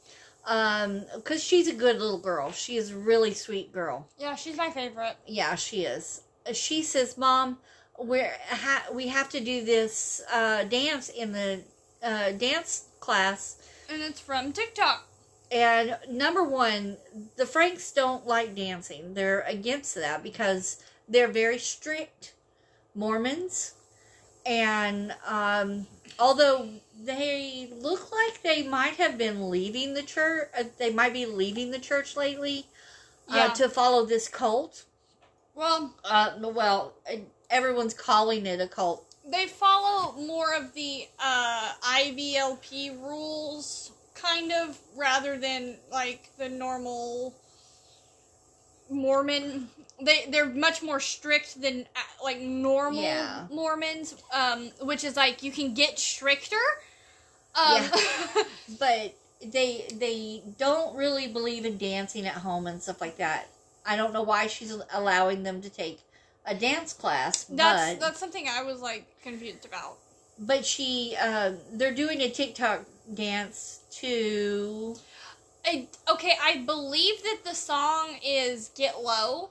[0.47, 2.53] um, because she's a good little girl.
[2.53, 4.09] She is a really sweet girl.
[4.19, 5.17] yeah, she's my favorite.
[5.27, 6.23] Yeah, she is.
[6.53, 7.59] She says, "Mom,
[7.99, 11.61] we're ha- we have to do this uh, dance in the
[12.03, 13.57] uh, dance class."
[13.91, 15.07] And it's from TikTok.
[15.53, 16.97] And number one,
[17.37, 19.15] the Frankes don't like dancing.
[19.15, 22.35] They're against that because they're very strict
[22.97, 23.75] Mormons.
[24.45, 25.87] And um,
[26.19, 26.69] although
[27.07, 31.71] they look like they might have been leaving the church, uh, they might be leaving
[31.71, 32.67] the church lately
[33.29, 33.47] Yeah.
[33.47, 34.85] uh, to follow this cult.
[35.55, 36.93] Well, Uh, well,
[37.49, 39.05] everyone's calling it a cult.
[39.29, 47.35] they follow more of the uh, IVLP rules, kind of, rather than like the normal
[48.89, 49.69] Mormon.
[50.01, 53.47] They they're much more strict than uh, like normal Yeah.
[53.51, 56.61] Mormons, um, which is like you can get stricter.
[57.57, 57.85] Um,
[58.79, 59.15] but
[59.45, 63.49] they they don't really believe in dancing at home and stuff like that.
[63.87, 66.01] I don't know why she's allowing them to take
[66.45, 69.99] a dance class, that's but that's something I was like confused about.
[70.39, 74.97] but she uh, they're doing a TikTok dance to
[75.65, 79.51] I, okay, I believe that the song is "Get Low."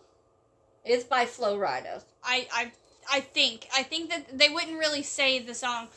[0.85, 2.03] it's by Flo Rida.
[2.23, 2.71] I I
[3.11, 5.87] I think I think that they wouldn't really say the song,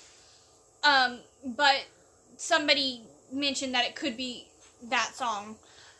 [0.82, 1.84] um, but
[2.38, 4.48] somebody mentioned that it could be
[4.84, 5.56] that song.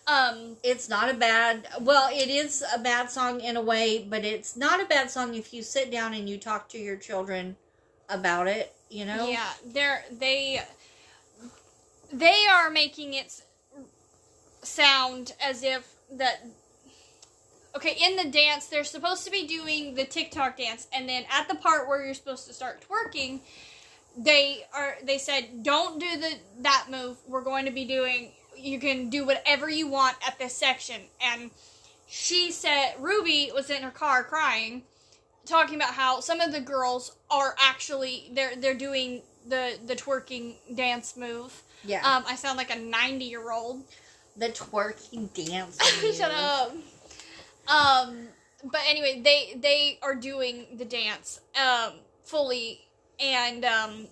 [0.06, 4.24] Um, It's not a bad well, it is a bad song in a way, but
[4.24, 7.56] it's not a bad song if you sit down and you talk to your children
[8.08, 9.28] about it, you know?
[9.28, 10.62] yeah, they're they
[12.10, 13.42] they are making it
[14.62, 16.46] sound as if that.
[17.76, 21.48] Okay, in the dance, they're supposed to be doing the TikTok dance, and then at
[21.48, 23.40] the part where you're supposed to start twerking,
[24.16, 27.18] they are they said don't do the that move.
[27.26, 28.32] We're going to be doing.
[28.56, 31.50] You can do whatever you want at this section, and
[32.08, 34.82] she said Ruby was in her car crying,
[35.46, 40.54] talking about how some of the girls are actually they're they're doing the the twerking
[40.74, 41.62] dance move.
[41.84, 42.00] Yeah.
[42.04, 43.82] Um, I sound like a ninety year old.
[44.36, 45.78] the twerking dance.
[46.16, 46.72] Shut up.
[47.68, 48.28] Um,
[48.64, 51.94] but anyway, they they are doing the dance um
[52.24, 52.80] fully,
[53.20, 54.06] and um,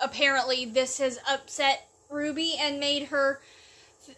[0.00, 3.40] apparently this has upset Ruby and made her.
[4.08, 4.12] Uh,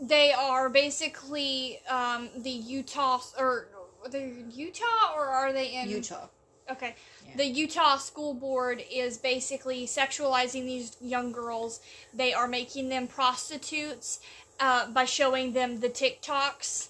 [0.00, 3.68] they are basically um the Utah or
[4.10, 6.28] the Utah or are they in Utah.
[6.70, 6.96] Okay.
[7.26, 7.36] Yeah.
[7.36, 11.80] The Utah school board is basically sexualizing these young girls.
[12.12, 14.20] They are making them prostitutes
[14.58, 16.88] uh, by showing them the TikToks.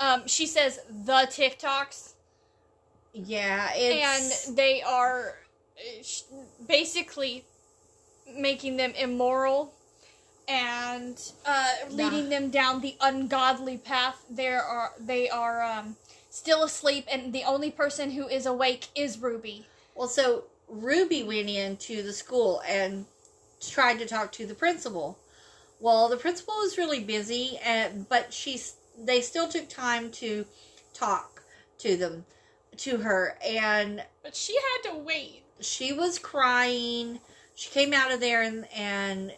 [0.00, 2.11] Um, she says the TikToks,
[3.12, 5.34] Yeah, it's and they are
[6.66, 7.44] basically
[8.36, 9.74] making them immoral
[10.48, 11.96] and uh, Nah.
[11.96, 14.24] leading them down the ungodly path.
[14.30, 15.96] There are they are um,
[16.30, 19.66] still asleep, and the only person who is awake is Ruby.
[19.94, 20.08] well.
[20.08, 23.06] So Ruby went into the school and
[23.60, 25.18] tried to talk to the principal.
[25.80, 30.44] Well, the principal was really busy, and but she's they still took time to
[30.94, 31.42] talk
[31.78, 32.24] to them,
[32.78, 35.42] to her, and But she had to wait.
[35.60, 37.20] she was crying.
[37.54, 39.32] She came out of there and and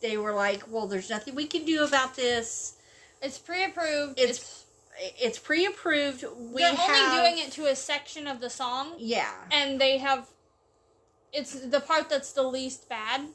[0.00, 2.76] they were like, "Well, there's nothing we can do about this.
[3.20, 4.18] It's pre-approved.
[4.18, 6.24] It's- It's, It's pre-approved.
[6.36, 9.98] We they're have only doing it to a section of the song, Yeah, and they
[9.98, 10.26] have.
[11.32, 13.28] It's the part that's the least bad.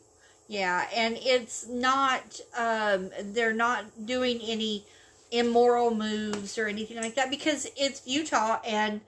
[0.48, 2.39] yeah, and it's not.
[2.56, 4.86] Um, they're not doing any
[5.32, 9.02] immoral moves or anything like that because it's Utah and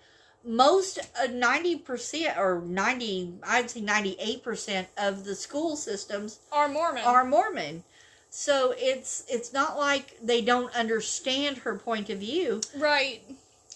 [0.47, 6.39] most uh, ninety percent or ninety, I'd say ninety eight percent of the school systems
[6.51, 7.03] Are Mormon.
[7.03, 7.83] are Mormon.
[8.29, 12.61] So it's it's not like they don't understand her point of view.
[12.77, 13.21] right.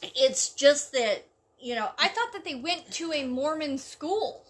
[0.01, 1.25] It's just that
[1.59, 4.43] you know I thought that they went to a Mormon school.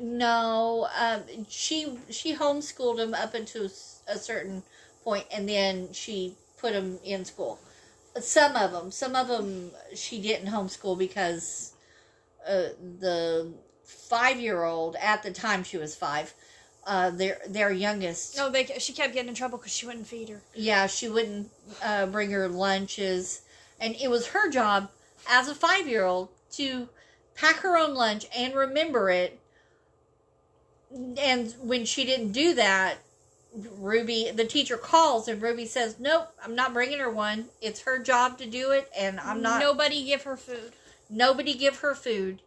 [0.00, 3.66] no um, she she homeschooled him up until
[4.06, 4.62] a certain
[5.04, 7.58] point and then she put him in school.
[8.20, 11.72] Some of them, some of them she didn't homeschool because
[12.46, 12.68] uh,
[13.00, 13.52] the
[13.84, 16.34] five year old at the time she was five.
[16.86, 18.64] Uh, their their youngest No, they.
[18.78, 20.40] She kept getting in trouble because she wouldn't feed her.
[20.54, 21.50] yeah, she wouldn't
[21.82, 23.42] uh, bring her lunches,
[23.78, 24.88] and it was her job
[25.28, 26.88] as a five year old to
[27.34, 29.38] pack her own lunch and remember it.
[31.18, 32.96] And when she didn't do that,
[33.78, 37.46] Ruby, the teacher calls and Ruby says, "Nope, I'm not bringing her one.
[37.60, 40.72] It's her job to do it, and I'm not." Nobody give her food.
[41.10, 42.40] Nobody give her food.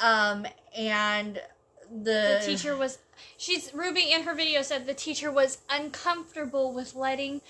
[0.00, 1.40] Um, and
[1.90, 2.98] the, The teacher was.
[3.36, 7.40] She's Ruby in her video said the teacher was uncomfortable with letting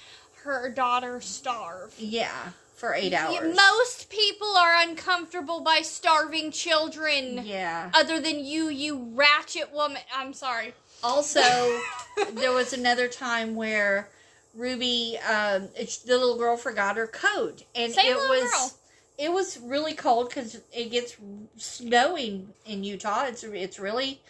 [0.45, 1.95] her daughter starve.
[1.99, 3.57] yeah, for eight hours.
[3.57, 7.41] Most people are uncomfortable by starving children.
[7.45, 7.91] yeah.
[7.95, 10.03] Other than you, you ratchet woman.
[10.15, 10.75] I'm sorry.
[11.05, 11.43] Also,
[12.33, 14.09] there was another time where
[14.55, 18.73] Ruby, um, the little girl forgot her coat, and Same it was girl.
[19.19, 21.17] it was really cold because it gets
[21.59, 23.27] snowing in Utah.
[23.27, 24.21] It's it's really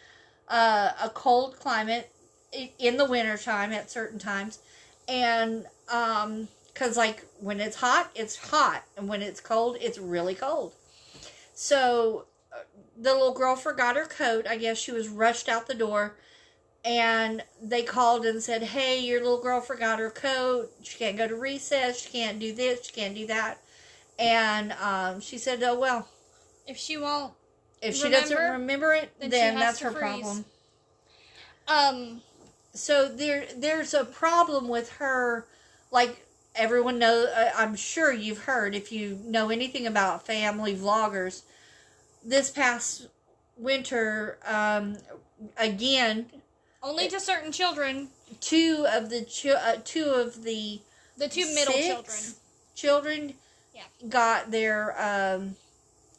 [0.48, 2.10] uh, a cold climate
[2.80, 4.58] in the wintertime at certain times,
[5.06, 10.34] and um, because like when it's hot, it's hot, and when it's cold, it's really
[10.34, 10.72] cold.
[11.54, 12.62] So uh,
[13.00, 14.44] the little girl forgot her coat.
[14.48, 16.16] I guess she was rushed out the door
[16.84, 20.72] and they called and said, "Hey, your little girl forgot her coat.
[20.82, 22.00] She can't go to recess.
[22.02, 22.86] She can't do this.
[22.86, 23.58] She can't do that."
[24.18, 26.08] And um, she said, "Oh well,
[26.66, 27.32] If she won't,
[27.80, 30.00] if she doesn't Remember, remember it, then then, that's her freeze.
[30.20, 30.44] problem."
[31.68, 32.22] um,
[32.74, 35.46] So there, there's a problem with her.
[35.90, 41.42] Like everyone knows, I'm sure you've heard if you know anything about family vloggers.
[42.24, 43.08] This past
[43.56, 44.96] winter, um,
[45.58, 46.26] again,
[46.84, 48.08] only to certain children.
[48.40, 50.80] two of the chi- uh, two of the
[51.16, 52.34] The two middle children.
[52.74, 53.34] children
[53.74, 53.82] Yeah.
[54.08, 55.56] got their um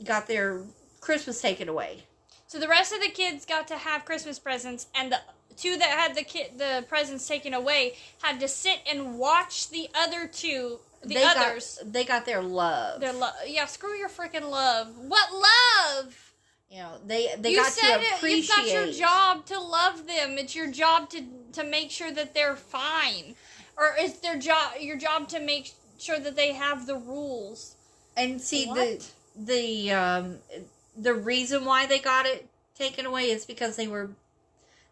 [0.03, 0.61] got their
[1.01, 2.03] Christmas taken away.
[2.47, 5.19] So the rest of the kids got to have Christmas presents, and the
[5.57, 9.89] two that had the kid the presents taken away had to sit and watch the
[9.93, 11.79] other two, the they others.
[11.81, 13.01] got, they got their love.
[13.01, 13.33] Their love.
[13.47, 14.97] Yeah, screw your freaking love.
[14.97, 16.24] What love?
[16.69, 18.39] You know, they they you got said to it, appreciate.
[18.39, 20.37] it's not your job to love them.
[20.37, 21.23] It's your job to
[21.53, 23.35] to make sure that they're fine,
[23.77, 27.75] or it's their job your job to make sure that they have the rules.
[28.17, 28.75] And see What?
[28.75, 29.05] the
[29.37, 30.37] the um
[30.97, 32.47] the reason why they got it
[32.77, 34.09] taken away is because they were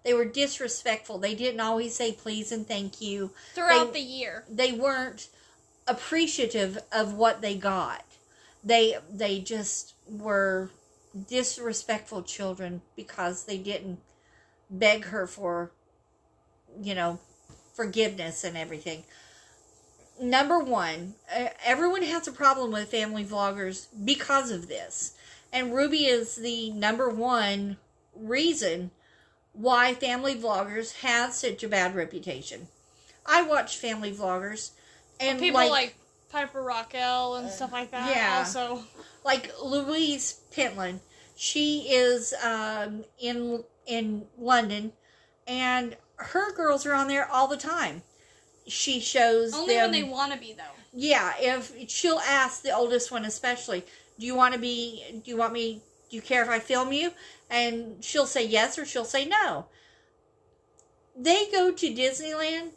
[0.04, 1.18] they were disrespectful.
[1.18, 3.32] They didn't always say please and thank you.
[3.54, 4.44] throughout They- the year.
[4.50, 5.28] They weren't
[5.88, 8.06] appreciative of what they got.
[8.64, 10.70] They they just were
[11.28, 14.00] disrespectful children because they didn't
[14.70, 15.72] beg her for
[16.82, 17.20] you know
[17.74, 19.04] forgiveness and everything.
[20.22, 21.16] Number one,
[21.66, 25.16] everyone has a problem with family vloggers because of this.
[25.52, 27.78] And Ruby is the number one
[28.16, 28.92] reason
[29.54, 32.68] why family vloggers have such a bad reputation.
[33.26, 34.72] I watch family vloggers
[35.20, 35.96] and People like, like,
[36.34, 38.14] Piper Rockelle and stuff like that.
[38.14, 38.40] yeah.
[38.40, 38.84] Also,
[39.24, 41.00] like Louise Pentland.
[41.36, 44.94] She is um, in in London,
[45.48, 48.02] and her girls are on there all the time.
[48.68, 49.84] She shows only them.
[49.84, 50.64] when they want to be though.
[50.92, 53.84] Yeah, if she'll ask the oldest one especially,
[54.20, 55.04] "Do you want to be?
[55.24, 55.82] Do you want me?
[56.10, 57.12] Do you care if I film you?"
[57.50, 59.68] And she'll say yes or she'll say no.
[61.16, 62.72] They go to Disneyland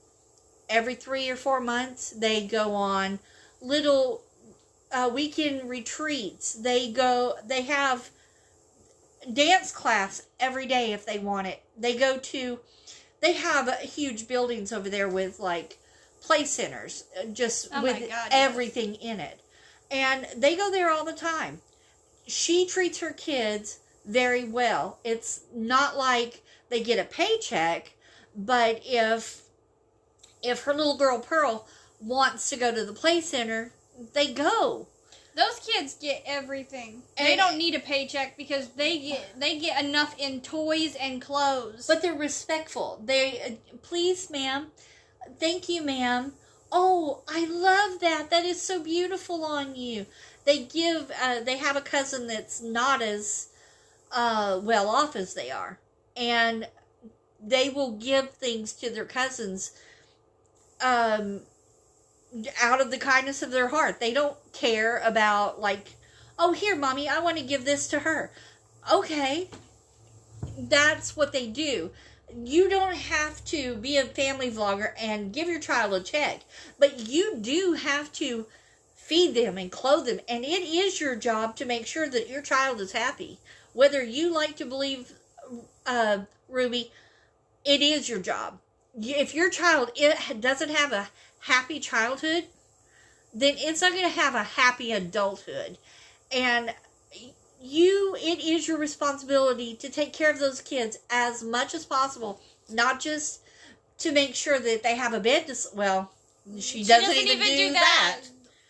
[0.68, 2.10] every three or four months.
[2.10, 3.18] They go on
[3.60, 4.22] little
[4.92, 6.54] uh, weekend retreats.
[6.54, 7.34] They go.
[7.46, 8.10] They have
[9.32, 11.62] dance class every day if they want it.
[11.76, 12.60] They go to.
[13.20, 15.78] They have huge buildings over there with like
[16.20, 18.28] play centers, uh, just Oh with God, yes.
[18.30, 19.40] everything in it.
[19.90, 21.60] And they go there all the time.
[22.26, 24.98] She treats her kids very well.
[25.04, 27.92] It's not like they get a paycheck,
[28.36, 29.42] but if
[30.42, 31.66] if her little girl Pearl
[32.00, 33.72] wants to go to the play center,
[34.12, 34.88] they go.
[35.36, 37.02] Those kids get everything.
[37.18, 41.86] they don't need a paycheck because they get they get enough in toys and clothes.
[41.86, 43.02] But they're respectful.
[43.04, 44.68] They uh, please, ma'am.
[45.38, 46.32] Thank you, ma'am.
[46.72, 48.30] Oh, I love that.
[48.30, 50.06] That is so beautiful on you.
[50.46, 51.10] They give.
[51.22, 53.48] Uh, they have a cousin that's not as
[54.12, 55.78] uh, well off as they are,
[56.16, 56.66] and
[57.42, 59.72] they will give things to their cousins.
[60.80, 61.42] Um,
[62.60, 64.00] out of the kindness of their heart.
[64.00, 65.94] They don't care about like,
[66.38, 68.30] oh, here, mommy, I want to give this to her.
[68.92, 69.48] Okay,
[70.58, 71.90] that's what they do.
[72.34, 76.40] You don't have to be a family vlogger and give your child a check,
[76.78, 78.46] but you do have to
[78.94, 82.42] feed them and clothe them, and it is your job to make sure that your
[82.42, 83.38] child is happy.
[83.72, 85.12] Whether you like to believe,
[85.86, 86.18] uh,
[86.48, 86.90] Ruby,
[87.64, 88.58] it is your job.
[88.98, 91.08] If your child it doesn't have a
[91.40, 92.44] happy childhood,
[93.34, 95.78] then it's not going to have a happy adulthood.
[96.32, 96.74] And
[97.60, 102.40] you it is your responsibility to take care of those kids as much as possible,
[102.70, 103.40] not just
[103.98, 106.10] to make sure that they have a bed to well,
[106.58, 108.20] she doesn't, even, do, that.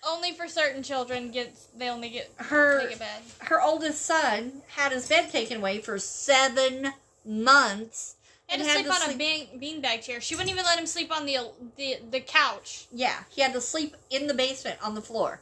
[0.09, 3.23] Only for certain children gets they only get Her take a bed.
[3.41, 6.93] her oldest son had his bed taken away for 7
[7.25, 8.15] months
[8.49, 9.47] Had to sleep on a bean
[9.83, 10.21] beanbag chair.
[10.21, 11.39] She wouldn't even let him sleep on the
[11.77, 12.87] the the couch.
[12.93, 15.41] Yeah, he had to sleep in the basement on the floor.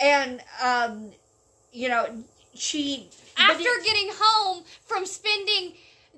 [0.00, 1.12] And um
[1.72, 2.24] you know,
[2.54, 5.74] she After it- getting home from spending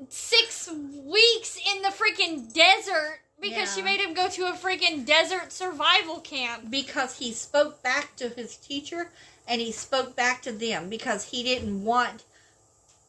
[0.09, 0.71] six
[1.05, 6.21] weeks in the freaking desert because she made him go to a freaking desert survival
[6.21, 6.71] camp.
[6.71, 9.11] because he spoke back to his teacher
[9.47, 12.25] and he spoke back to them because he didn't want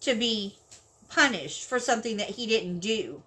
[0.01, 0.55] to be
[1.10, 3.24] punished for something that he didn't do.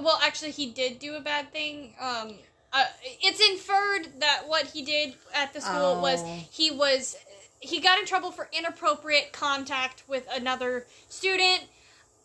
[0.00, 1.94] Well, actually, he did do a bad thing.
[2.00, 2.34] Um,
[2.72, 2.84] uh,
[3.20, 6.38] it's inferred that what he did at the school was Oh.
[6.50, 7.16] he was
[7.60, 11.60] he got in trouble for inappropriate contact with another student.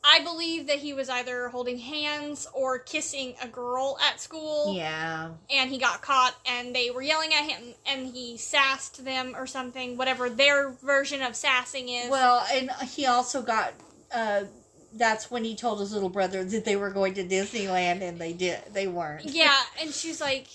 [0.03, 4.74] I believe that he was either holding hands or kissing a girl at school.
[4.74, 5.32] Yeah.
[5.51, 9.45] and he got caught and they were yelling at him and he sassed them or
[9.47, 13.74] something whatever their version of sassing is Well, and he also got
[14.16, 14.43] uh
[14.97, 18.33] that's when he told his little brother that they were going to Disneyland and they
[18.33, 19.25] did they weren't.
[19.33, 20.47] yeah and she's like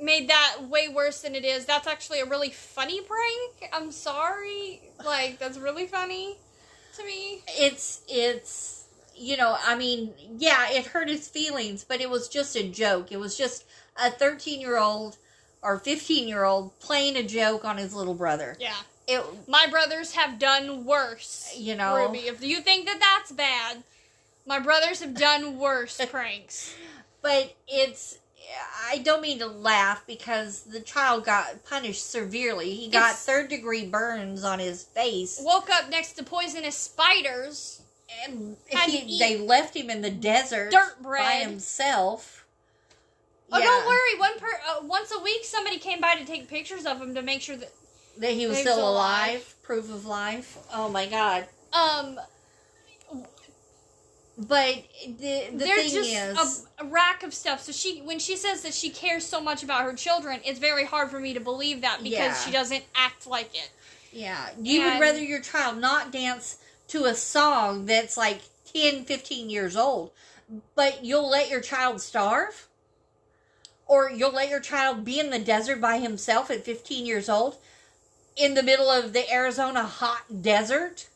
[0.00, 1.64] made that way worse than it is.
[1.64, 3.72] That's actually a really funny prank.
[3.72, 4.80] I'm sorry.
[5.04, 6.36] Like that's really funny
[6.96, 7.42] to me.
[7.48, 8.78] It's it's
[9.14, 13.12] you know i mean yeah it hurt his feelings but it was just a joke.
[13.12, 13.64] It was just
[14.02, 15.18] a 13 year old
[15.62, 18.56] or 15 year old playing a joke on his little brother.
[18.58, 18.74] Yeah
[19.08, 21.94] it my brothers have done worse You know.
[21.96, 23.82] ruby if you think that that's bad
[24.46, 26.74] my brothers have done worse pranks
[27.20, 28.18] but it's
[28.88, 33.48] i don't mean to laugh because the child got punished severely he got It's- third
[33.48, 37.80] degree burns on his face woke up next to poisonous spiders
[38.26, 41.22] and he, they left him in the desert dirt bread.
[41.22, 42.38] by himself
[43.54, 44.18] Oh, Yeah, don't worry.
[44.18, 47.20] One per uh, once a week, somebody came by to take pictures of him to
[47.20, 47.70] make sure that
[48.18, 49.30] that he was still alive.
[49.30, 52.18] alive proof of life oh my god um
[54.38, 56.10] But the the there's thing just
[56.40, 57.60] is, a, a rack of stuff.
[57.62, 60.84] So she when she says that she cares so much about her children, it's very
[60.86, 62.34] hard for me to believe that because Yeah.
[62.44, 63.70] she doesn't act like it.
[64.10, 66.58] yeah, you and- would rather your child not dance
[66.88, 68.40] to a song that's like
[68.72, 70.10] 10, 15 years old,
[70.74, 72.68] but you'll let your child starve?
[73.86, 77.58] Or you'll let your child be in the desert by himself at 15 years old
[78.36, 81.08] in the middle of the Arizona hot desert?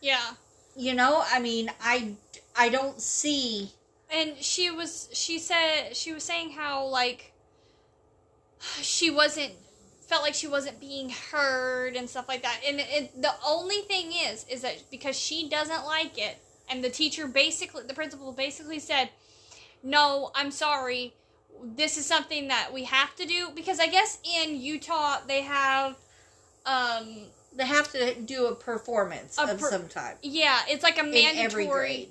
[0.00, 0.34] Yeah.
[0.76, 2.14] You know, I mean, I
[2.56, 3.72] I don't see
[4.12, 7.32] And she was she said she was saying how like
[8.82, 9.52] she wasn't
[10.00, 12.60] felt like she wasn't being heard and stuff like that.
[12.66, 16.90] And it, the only thing is is that because she doesn't like it and the
[16.90, 19.10] teacher basically the principal basically said,
[19.82, 21.14] "No, I'm sorry.
[21.62, 25.96] This is something that we have to do because I guess in Utah they have
[26.66, 27.24] um
[27.56, 31.04] they have to do a performance A of per- some type yeah, it's like a
[31.04, 32.08] mandatory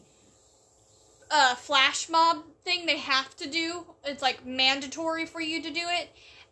[1.32, 3.86] uh, flash mob thing they have to do.
[4.06, 6.10] It's like mandatory for you to do it.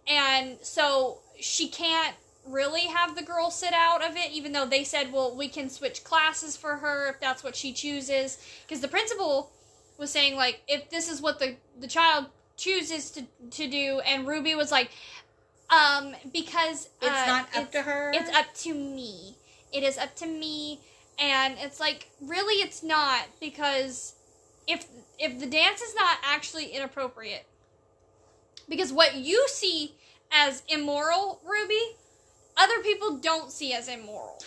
[0.08, 4.84] And so she can't really have the girl sit out of it, even though they
[4.84, 8.38] said, well, we can switch classes for her if that's what she chooses.
[8.66, 9.52] Because the principal
[9.98, 14.28] was saying, like, if this is what the, the child chooses to, to do, and
[14.28, 14.92] Ruby was like,
[15.70, 18.12] um, because It's uh, not up it's- to her.
[18.14, 19.36] it's up to me.
[19.72, 20.80] It is up to me.
[21.20, 24.14] And it's like, really, it's not because
[24.68, 24.86] if
[25.18, 27.46] if the dance is not actually inappropriate,
[28.70, 29.94] because what you see
[30.32, 31.96] as immoral, Ruby,
[32.56, 34.38] other people don't see as immoral.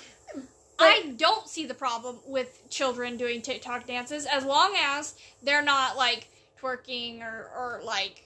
[0.79, 5.97] I don't see the problem with children doing TikTok dances as long as they're not
[5.97, 6.29] like
[6.61, 8.25] twerking or, or like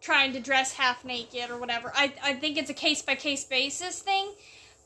[0.00, 1.92] trying to dress half naked or whatever.
[1.94, 4.32] I, I think it's a case by case basis thing.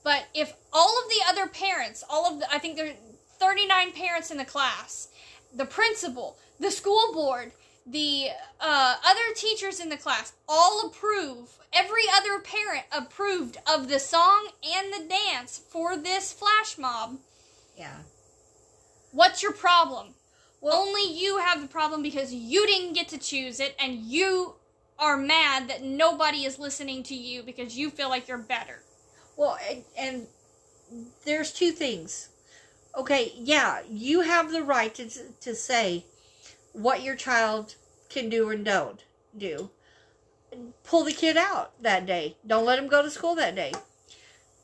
[0.02, 2.94] But if all of the other parents, all of the, I think there are
[3.38, 5.08] 39 parents in the class,
[5.54, 7.52] the principal, the school board,
[7.86, 8.28] the
[8.60, 14.48] uh, other teachers in the class all approve, every other parent approved of the song
[14.64, 17.18] and the dance for this flash mob,
[17.76, 17.98] yeah.
[19.12, 20.14] what's your problem?
[20.60, 24.54] Well- Only you have the problem because you didn't get to choose it and you
[24.98, 28.82] are mad that nobody is listening to you because you feel like you're better.
[29.36, 30.26] Well, and, and
[31.24, 32.28] there's two things.
[32.96, 35.08] Okay, yeah, you have the right to
[35.40, 36.04] to say
[36.72, 37.74] what your child
[38.08, 39.02] can do and don't
[39.36, 39.70] do.
[40.84, 42.36] Pull the kid out that day.
[42.46, 43.72] Don't let him go to school that day.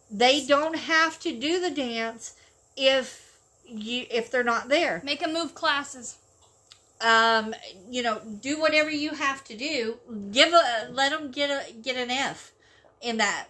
[0.09, 2.37] They don't have to do the dance
[2.77, 5.01] if you if they're not there.
[5.05, 6.19] Make them move classes.
[7.01, 7.55] Um,
[7.89, 9.97] you know, do whatever you have to do.
[10.33, 12.53] Give a let them get a get an F
[13.01, 13.47] in that.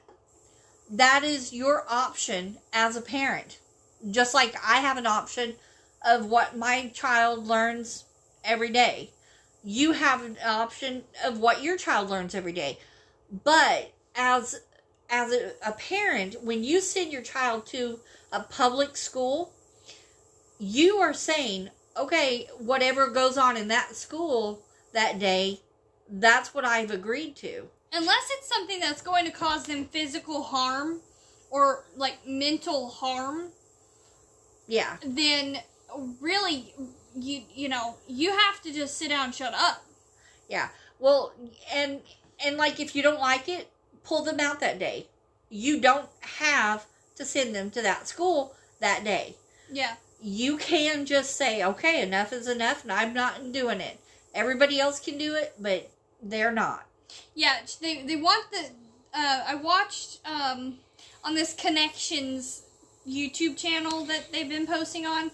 [0.91, 3.59] That is your option as a parent.
[4.11, 5.55] Just like I have an option
[6.07, 8.05] of what my child learns
[8.45, 9.11] every day.
[9.63, 12.79] You have an option of what your child learns every day.
[13.45, 14.61] But as
[15.09, 18.01] as a, a parent, when you send your child to
[18.33, 19.53] a public school,
[20.59, 21.71] you are saying,
[22.01, 25.61] okay, whatever goes on in that school that day,
[26.09, 27.69] that's what I've agreed to.
[27.93, 31.01] Unless it's something that's going to cause them physical harm
[31.51, 33.51] or like mental harm,
[34.67, 34.97] Yeah.
[35.05, 35.59] then
[36.21, 36.73] really
[37.17, 39.85] you you know, you have to just sit down and shut up.
[40.49, 40.69] Yeah.
[40.99, 41.33] Well,
[41.73, 42.01] and
[42.45, 43.69] and like if you don't like it,
[44.05, 45.07] pull them out that day.
[45.49, 46.87] You don't have
[47.17, 49.35] to send them to that school that day.
[49.71, 49.97] Yeah.
[50.23, 53.99] You can just say, "Okay, enough is enough, and I'm not doing it."
[54.35, 55.91] Everybody else can do it, but
[56.23, 56.87] they're not.
[57.35, 58.67] Yeah, they they want the.
[59.13, 60.79] Uh, I watched um,
[61.25, 62.63] on this connections
[63.09, 65.31] YouTube channel that they've been posting on.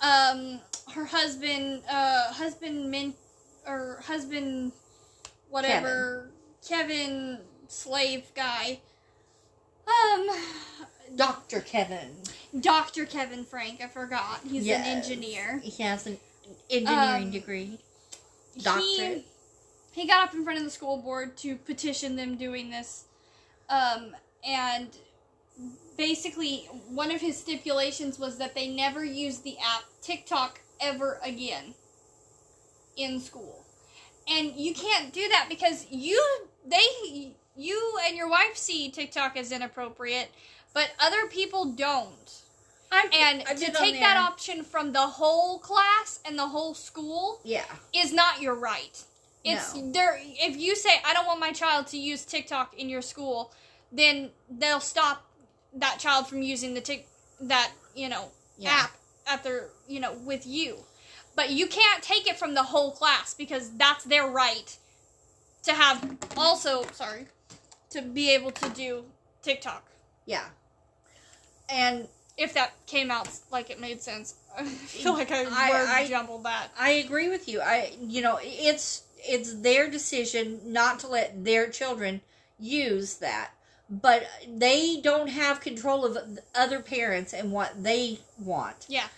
[0.00, 0.60] Um,
[0.92, 3.14] her husband, uh, husband min
[3.66, 4.72] or husband,
[5.48, 6.30] whatever,
[6.68, 8.80] Kevin, slave guy.
[9.86, 10.28] Um,
[11.16, 11.60] Dr.
[11.60, 12.16] Kevin.
[12.60, 13.82] Doctor Kevin Franke.
[13.82, 14.40] I forgot.
[14.48, 14.86] He's Yes.
[14.86, 15.58] an engineer.
[15.62, 16.18] He has an
[16.70, 17.78] engineering Um, degree.
[18.54, 19.24] he,
[19.92, 23.04] he got up in front of the school board to petition them doing this.
[23.68, 24.14] Um,
[24.46, 24.88] and
[25.96, 31.74] basically, one of his stipulations was that they never use the app TikTok ever again
[32.96, 33.64] in school.
[34.28, 36.22] And you can't do that because you,
[36.64, 40.30] they, you and your wife see TikTok as inappropriate,
[40.72, 42.42] but other people don't.
[42.94, 47.64] I, And to take that option from the whole class and the whole school Yeah.
[47.92, 49.02] is not your right.
[49.44, 49.92] It's No.
[49.92, 50.18] there.
[50.22, 53.52] If you say I don't want my child to use TikTok in your school,
[53.92, 55.24] then they'll stop
[55.74, 57.08] that child from using the tick
[57.40, 58.70] that you know Yeah.
[58.84, 58.92] app
[59.26, 60.84] at their you know with you.
[61.36, 64.76] But you can't take it from the whole class because that's their right
[65.64, 67.26] to have also sorry
[67.90, 69.04] to be able to do
[69.42, 69.90] TikTok.
[70.26, 70.48] Yeah.
[71.68, 76.08] And If that came out like it made sense, I feel like I, I- I-
[76.08, 76.68] jumbled that.
[76.78, 77.60] I agree with you.
[77.60, 82.20] I you know, it's it's their decision not to let their children
[82.58, 83.50] use that.
[83.90, 86.16] But they don't have control of
[86.54, 88.86] other parents and what they want.
[88.88, 89.08] Yeah.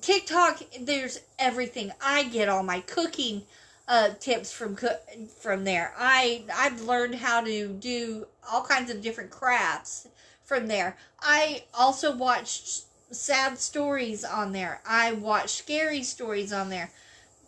[0.00, 1.92] TikTok, there's everything.
[2.02, 3.42] I get all my cooking
[3.88, 5.00] uh, tips from cook
[5.40, 5.94] from there.
[5.98, 10.06] I I've learned how to do all kinds of different crafts
[10.44, 10.96] from there.
[11.20, 14.80] I also watched sad stories on there.
[14.86, 16.90] I watched scary stories on there.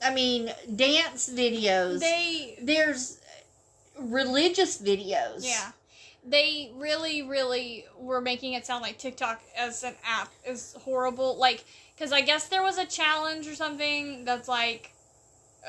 [0.02, 2.00] I mean, dance videos.
[2.00, 3.20] They there's
[3.98, 5.44] religious videos.
[5.44, 5.72] Yeah.
[6.26, 11.36] They really, really were making it sound like TikTok as an app is horrible.
[11.36, 11.64] Like,
[11.94, 14.93] because I guess there was a challenge or something that's like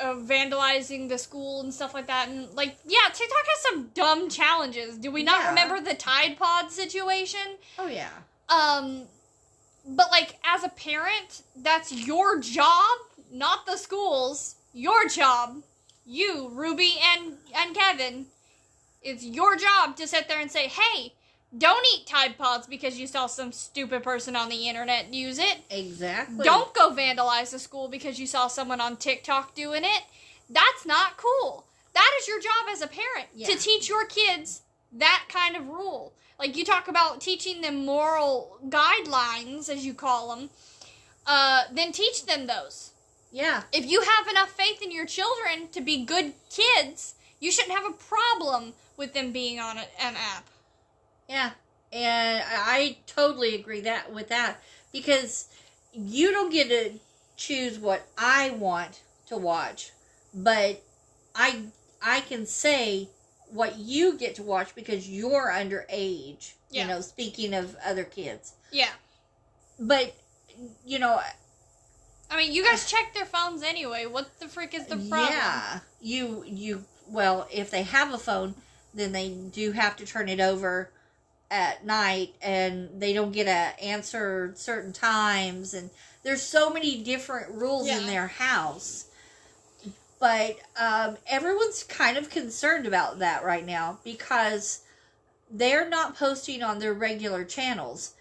[0.01, 2.29] uh, vandalizing the school and stuff like that.
[2.29, 4.97] And, like, yeah, TikTok has some dumb challenges.
[4.97, 5.49] Do we not Yeah.
[5.49, 7.57] remember the Tide Pod situation?
[7.79, 8.09] Oh yeah.
[8.49, 9.03] Um,
[9.87, 12.97] but, like, as a parent, that's your job,
[13.31, 14.55] not the school's.
[14.73, 15.63] Your job.
[16.05, 18.27] You, Ruby and, and Kevin.
[19.01, 21.13] It's your job to sit there and say, hey,
[21.57, 25.59] don't eat Tide Pods because you saw some stupid person on the internet use it.
[25.69, 26.43] Exactly.
[26.43, 30.03] Don't go vandalize the school because you saw someone on TikTok doing it.
[30.49, 31.65] That's not cool.
[31.93, 33.47] That is your job as a parent Yeah.
[33.47, 36.13] to teach your kids that kind of rule.
[36.37, 40.49] Like you talk about teaching them moral guidelines, as you call them,
[41.25, 42.91] uh, then teach them those.
[43.31, 43.63] Yeah.
[43.71, 47.85] If you have enough faith in your children to be good kids, you shouldn't have
[47.85, 50.45] a problem with them being on a, an app.
[51.29, 51.51] Yeah,
[51.91, 54.61] and I totally agree that with that
[54.91, 55.47] because
[55.93, 56.99] you don't get to
[57.37, 59.91] choose what I want to watch,
[60.33, 60.81] but
[61.33, 61.63] I
[62.01, 63.09] I can say
[63.49, 66.53] what you get to watch because you're underage.
[66.69, 66.83] Yeah.
[66.83, 68.91] You know, speaking of other kids, Yeah.
[69.79, 70.13] but
[70.85, 71.21] you know,
[72.29, 74.05] I mean, you guys check their phones anyway.
[74.05, 75.31] What the frick is the problem?
[75.31, 78.55] yeah, you you well, if they have a phone,
[78.93, 80.89] then they do have to turn it over
[81.51, 85.73] at night and they don't get a answer certain times.
[85.73, 85.89] And
[86.23, 89.05] there's so many different rules in their house.
[90.19, 94.81] But um, everyone's kind of concerned about that right now because
[95.51, 98.13] they're not posting on their regular channels.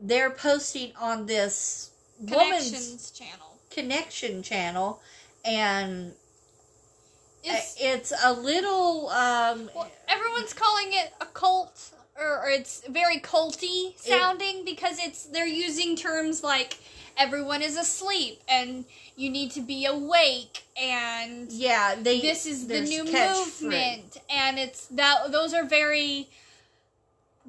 [0.00, 3.58] They're posting on this woman's channel.
[3.70, 5.00] connection channel,
[5.44, 6.12] and
[7.42, 11.90] It's, it's a little um, well, everyone's calling it a cult,
[12.20, 16.78] or, or it's very culty sounding because it's they're using terms like
[17.16, 18.84] everyone is asleep and
[19.16, 21.94] you need to be awake and yeah.
[22.00, 26.28] They this is the new movement and it's that those are very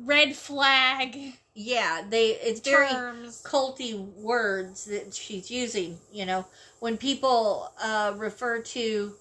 [0.05, 3.41] red flag Yeah, they it's very terms.
[3.43, 5.97] culty words that she's using.
[6.11, 6.45] You know,
[6.79, 9.13] when people uh, refer to,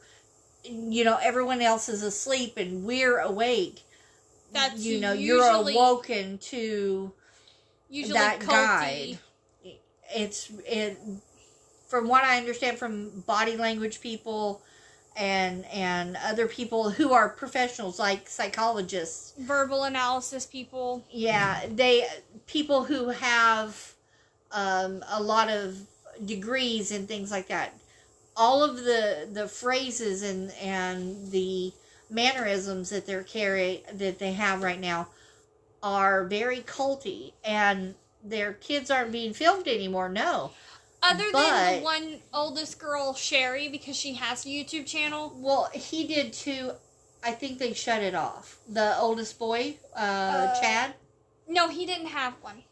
[0.64, 3.82] you know, everyone else is asleep and we're awake.
[4.52, 7.12] That's you know, you're awoken to
[7.90, 8.46] Usually that culty.
[8.46, 9.18] guide.
[10.14, 10.98] It's it
[11.88, 14.62] from what I understand from body language people
[15.16, 21.04] and and other people who are professionals like psychologists verbal analysis people.
[21.10, 22.06] yeah they
[22.46, 23.94] people who have
[24.52, 25.76] um, a lot of
[26.24, 27.74] degrees and things like that
[28.36, 31.72] all of the the phrases and and the
[32.10, 35.08] mannerisms that they're carry that they have right now
[35.82, 37.94] are very culty and
[38.24, 40.50] their kids aren't being filmed anymore no
[41.02, 45.32] Other than the one oldest girl, Shari, because she has a YouTube channel.
[45.36, 46.72] well he did too
[47.22, 50.94] i think they shut it off the oldest boy uh, Uh, chad
[51.48, 52.62] No, he didn't have one.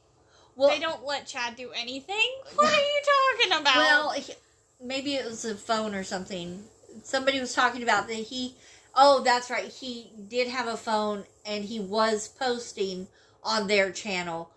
[0.57, 2.29] well they don't let Chad do anything.
[2.55, 3.01] What are you
[3.39, 3.77] talking about?
[3.77, 4.35] Well, he-
[4.83, 6.65] maybe it was a phone or something.
[7.05, 8.55] Somebody was talking about that he.
[8.97, 9.69] Oh, that's right.
[9.69, 13.09] He did have a phone and he was posting
[13.45, 14.51] on their channel,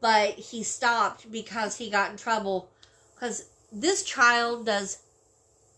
[0.00, 2.70] but he stopped because he got in trouble.
[3.14, 4.98] Because this child does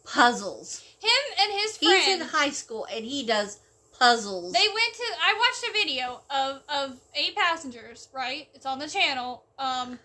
[0.05, 0.84] puzzles.
[1.01, 2.03] him and his friend.
[2.03, 3.59] He's in high school and he does
[3.99, 4.53] puzzles.
[4.53, 5.05] They went to.
[5.22, 8.09] I watched a video of of eight passengers.
[8.12, 9.42] Right, it's on the channel.
[9.59, 9.99] Um,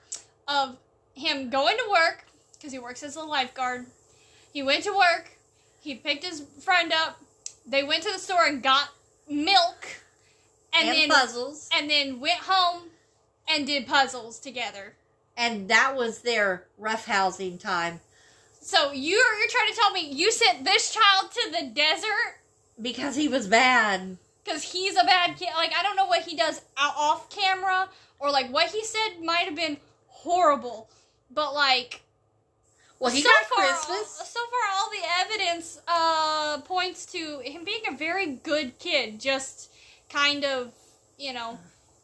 [0.48, 0.78] of
[1.14, 3.86] him going to work because he works as a lifeguard.
[4.54, 5.32] He went to work.
[5.82, 7.20] He picked his friend up.
[7.66, 8.90] They went to the store and got
[9.30, 9.88] milk,
[10.74, 11.70] and, and then puzzles.
[11.76, 12.84] and then went home
[13.50, 14.96] and did puzzles together.
[15.38, 18.02] And that was their roughhousing time
[18.62, 22.40] So you're you're trying to tell me you sent this child to the desert
[22.82, 24.18] because he was bad.
[24.44, 25.50] because he's a bad kid.
[25.56, 27.90] Like I don't know what he does off camera
[28.20, 30.90] or like what he said might have been horrible,
[31.32, 32.02] but like
[33.02, 34.30] Well, he so got far, Christmas.
[34.32, 39.20] So far, all the evidence uh, points to him being a very good kid.
[39.20, 39.72] Just
[40.10, 40.72] kind of,
[41.18, 41.58] you know,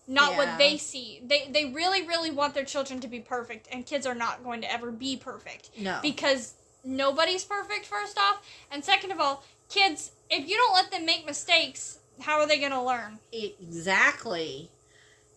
[0.07, 0.37] not Yeah.
[0.37, 1.21] what they see.
[1.23, 4.61] They they really really want their children to be perfect, and kids are not going
[4.61, 5.99] to ever be perfect No.
[6.01, 7.85] because nobody's perfect.
[7.85, 8.41] First off,
[8.71, 12.57] and second of all, kids, if you don't let them make mistakes, how are they
[12.57, 13.19] going to learn?
[13.31, 14.71] Exactly.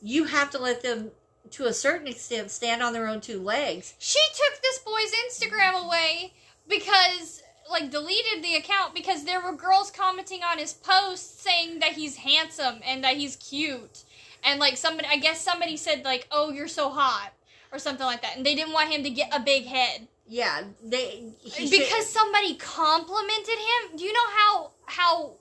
[0.00, 1.11] You have to let them,
[1.53, 3.95] to a certain extent, stand on their own two legs.
[3.99, 6.32] She took this boy's Instagram away
[6.68, 11.93] because like deleted the account because there were girls commenting on his posts saying that
[11.93, 14.05] he's handsome and that he's cute.
[14.45, 17.32] And like somebody I guess somebody said like, "Oh, you're so hot."
[17.72, 18.36] Or something like that.
[18.36, 20.09] And they didn't want him to get a big head.
[20.26, 23.97] Yeah, they he should- because somebody complimented him.
[23.97, 25.32] Do you know how how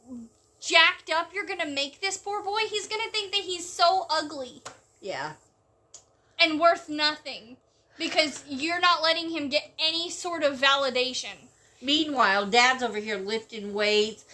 [0.61, 2.59] jacked up you're going to make this poor boy?
[2.69, 4.61] He's going to think that he's so ugly
[5.01, 5.33] yeah,
[6.39, 7.57] and worth nothing
[7.97, 11.35] because you're not letting him get any sort of validation.
[11.81, 14.25] Meanwhile, Dad's over here lifting weights,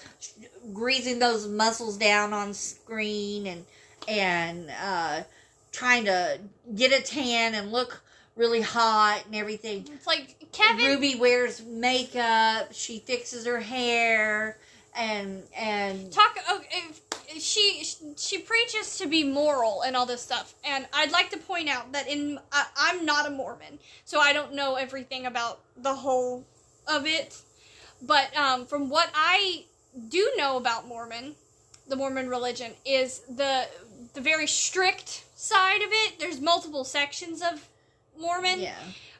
[0.74, 3.66] greasing those muscles down on screen, and
[4.08, 5.24] and uh,
[5.72, 6.39] trying to
[6.76, 8.01] get a tan and look
[8.36, 9.88] really hot and everything.
[9.93, 10.86] It's like Kevin.
[10.86, 12.70] Ruby wears makeup.
[12.72, 14.58] She fixes her hair,
[14.95, 16.38] and and talk.
[16.49, 17.01] Oh, if,
[17.39, 17.84] she
[18.17, 21.91] she preaches to be moral and all this stuff, and I'd like to point out
[21.91, 26.45] that in I, I'm not a Mormon, so I don't know everything about the whole
[26.88, 27.41] of it.
[28.01, 29.65] But um, from what I
[30.09, 31.36] do know about Mormon,
[31.88, 33.67] the Mormon religion is the
[34.13, 36.19] the very strict side of it.
[36.19, 37.67] There's multiple sections of
[38.19, 38.76] Mormon yeah,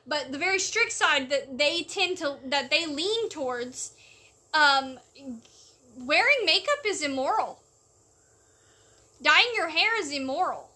[0.08, 3.94] but the very strict side that they tend to that they lean towards
[4.54, 5.00] um
[5.98, 7.60] wearing makeup is immoral
[9.22, 10.70] dyeing your hair is immoral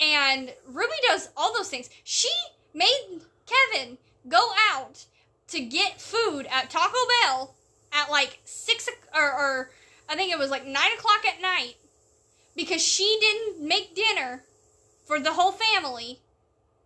[0.00, 2.30] and ruby does all those things she
[2.74, 5.04] made kevin go out
[5.48, 7.54] to get food at taco bell
[7.92, 9.70] at like six or, or
[10.08, 11.74] i think it was like nine o'clock at night
[12.56, 14.44] because she didn't make dinner
[15.06, 16.18] for the whole family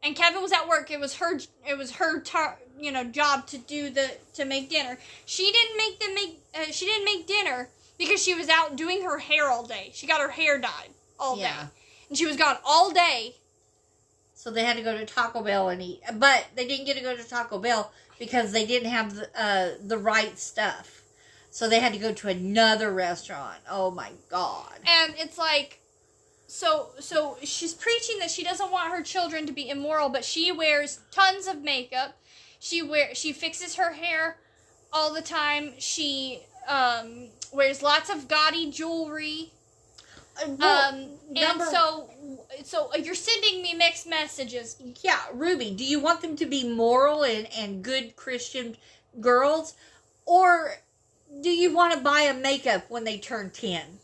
[0.06, 0.90] and Kevin was at work.
[0.90, 1.38] It was her.
[1.68, 4.98] It was her, tar, you know, job to do the to make dinner.
[5.24, 6.40] She didn't make them make.
[6.54, 7.68] Uh, she didn't make dinner
[7.98, 9.90] because she was out doing her hair all day.
[9.94, 10.90] She got her hair dyed.
[11.18, 11.62] all Yeah.
[11.62, 11.68] day.
[12.10, 13.36] And she was gone all day.
[14.34, 17.02] So they had to go to Taco Bell and eat, but they didn't get to
[17.02, 21.02] go to Taco Bell because they didn't have the, uh, the right stuff.
[21.50, 23.60] So they had to go to another restaurant.
[23.68, 24.78] Oh my god!
[24.86, 25.80] And it's like
[26.46, 30.52] so so she's preaching that she doesn't want her children to be immoral, but she
[30.52, 32.16] wears tons of makeup.
[32.60, 34.36] She wear she fixes her hair
[34.92, 35.72] all the time.
[35.78, 39.50] She um wears lots of gaudy jewelry.
[40.40, 41.00] Uh, well, Um
[41.30, 42.10] number- and so
[42.64, 44.76] so you're sending me mixed messages.
[45.02, 48.76] yeah, Ruby, do you want them to be moral and, and good Christian
[49.20, 49.74] girls,
[50.24, 50.76] or
[51.40, 53.98] do you want to buy a makeup when they turn ten?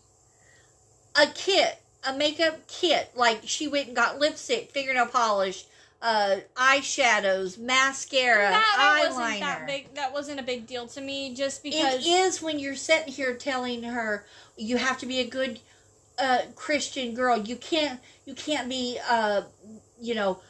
[1.15, 5.65] A kit, a makeup kit, like she went and got lipstick, fingernail polish,
[6.03, 9.17] uh, eyeshadows, mascara, that, eyeliner.
[9.17, 12.59] wasn't that big that wasn't a big deal to me just because It is when
[12.59, 14.27] you're sitting here telling her
[14.57, 15.61] you have to be a good
[16.19, 17.39] uh, Christian girl.
[17.39, 19.43] You can't you can't be uh,
[20.01, 20.41] you know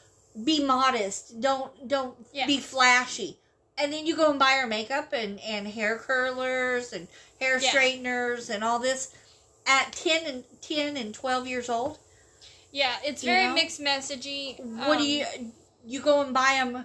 [0.42, 1.40] be modest.
[1.40, 2.46] Don't don't Yeah.
[2.46, 3.36] be flashy.
[3.76, 7.08] And then you go and buy her makeup and, and hair curlers and
[7.40, 7.68] hair Yeah.
[7.70, 9.14] straighteners and all this
[9.66, 11.98] at 10 and 10 and 12 years old.
[12.72, 13.54] Yeah, it's You very know?
[13.54, 14.58] mixed messagey.
[14.60, 15.26] What do Um, you
[15.84, 16.84] you go and buy them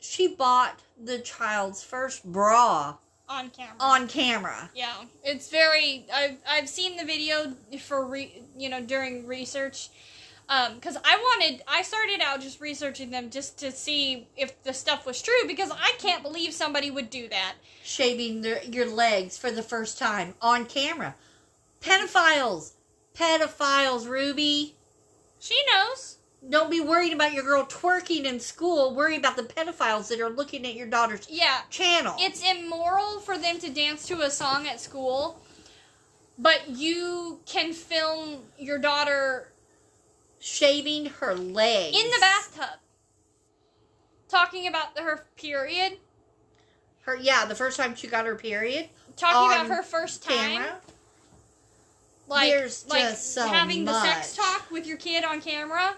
[0.00, 2.96] she bought the child's first bra
[3.28, 3.74] on camera?
[3.80, 4.70] on camera.
[4.74, 4.94] Yeah,
[5.24, 6.06] it's very.
[6.12, 9.90] I've I've seen the video for re, you know during research,
[10.46, 11.62] because I wanted.
[11.68, 15.70] I started out just researching them just to see if the stuff was true because
[15.72, 17.54] I can't believe somebody would do that.
[17.82, 21.14] shaving their, your legs for the first time on camera.
[21.80, 22.72] Pedophiles.
[23.14, 24.74] Pedophiles, Ruby.
[25.40, 26.16] She knows.
[26.48, 28.94] Don't be worried about your girl twerking in school.
[28.94, 32.14] Worry about the pedophiles that are looking at your daughter's Yeah, channel.
[32.18, 35.40] it's immoral for them to dance to a song at school,
[36.38, 39.52] but you can film your daughter
[40.38, 41.96] shaving her legs.
[42.00, 42.78] in the bathtub,
[44.28, 45.98] talking about her period,
[47.02, 48.88] Her yeah, the first time she got her period.
[49.16, 50.36] talking about her first time.
[50.62, 50.80] Camera.
[52.28, 55.94] Like There's like so having the sex talk with your kid on camera.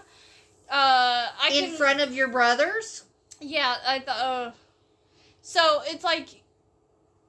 [0.69, 3.03] Uh, I in can, front of your brothers.
[3.39, 4.17] yeah, I thought.
[4.19, 4.51] Uh,
[5.41, 6.29] so it's like,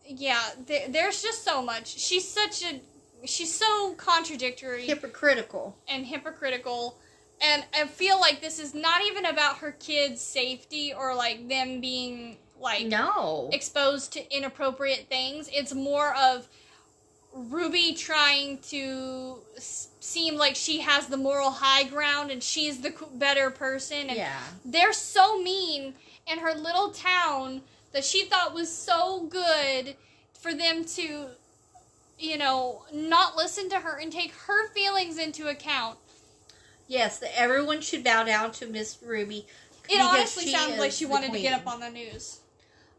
[0.07, 1.89] yeah, there, there's just so much.
[1.99, 2.81] She's such a,
[3.27, 5.77] she's so contradictory Hypocritical.
[5.89, 6.99] and hypocritical,
[7.41, 11.81] and I feel like this is not even about her kids' safety or like them
[11.81, 13.51] being like No.
[13.53, 15.49] exposed to inappropriate things.
[15.53, 16.47] It's more of
[17.35, 22.95] Ruby trying to s- seem like she has the moral high ground and she's the
[23.15, 24.09] better person.
[24.09, 24.41] And yeah.
[24.65, 25.95] they're so mean
[26.31, 27.63] in her little town
[27.93, 29.97] that she thought was so good
[30.39, 31.29] for them to,
[32.19, 35.99] you know, not listen to her and take her feelings into account.
[36.89, 39.47] Yes, that everyone should bow down to Miss Ruby.
[39.89, 42.41] It honestly sounds like she wanted to get up on the news.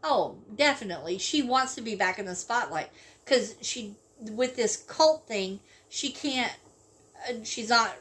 [0.04, 1.18] Oh, definitely.
[1.18, 2.90] She wants to be back in the spotlight
[3.24, 5.60] because she, with this cult thing,
[5.90, 6.54] she can't.
[7.30, 7.96] Uh, she's not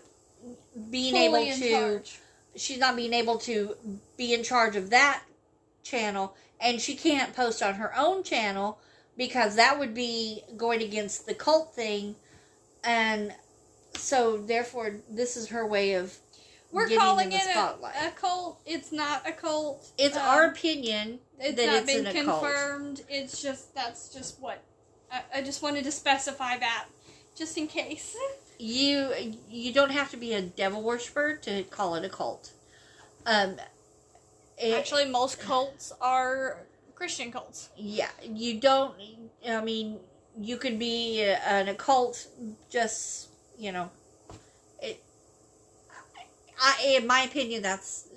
[0.91, 1.71] being Fully able to.
[1.71, 2.19] charge.
[2.55, 3.77] She's not being able to
[4.17, 5.23] be in charge of that
[5.83, 8.79] channel, and she can't post on her own channel
[9.17, 12.17] because that would be going against the cult thing,
[12.85, 13.33] and
[13.95, 16.17] so therefore, this is her way of.
[16.71, 18.59] We're calling it a, a cult.
[18.65, 19.91] It's not a cult.
[19.99, 23.03] It's Um, our opinion It's that not it's been confirmed.
[23.11, 24.63] It's just that's just what
[25.13, 26.87] I, I just wanted to specify that,
[27.37, 28.17] just in case.
[28.59, 29.11] you
[29.51, 32.53] you don't have to be a devil worshiper to call it a cult.
[33.27, 33.57] Um,
[34.59, 36.59] it- Actually, most cults are
[36.95, 37.69] Christian cults.
[37.77, 38.95] yeah, you don't.
[39.49, 39.99] I mean,
[40.41, 42.27] you could be a, an occult.
[42.71, 43.91] Just you know,
[44.81, 45.03] it.
[46.61, 48.09] I, in my opinion, that's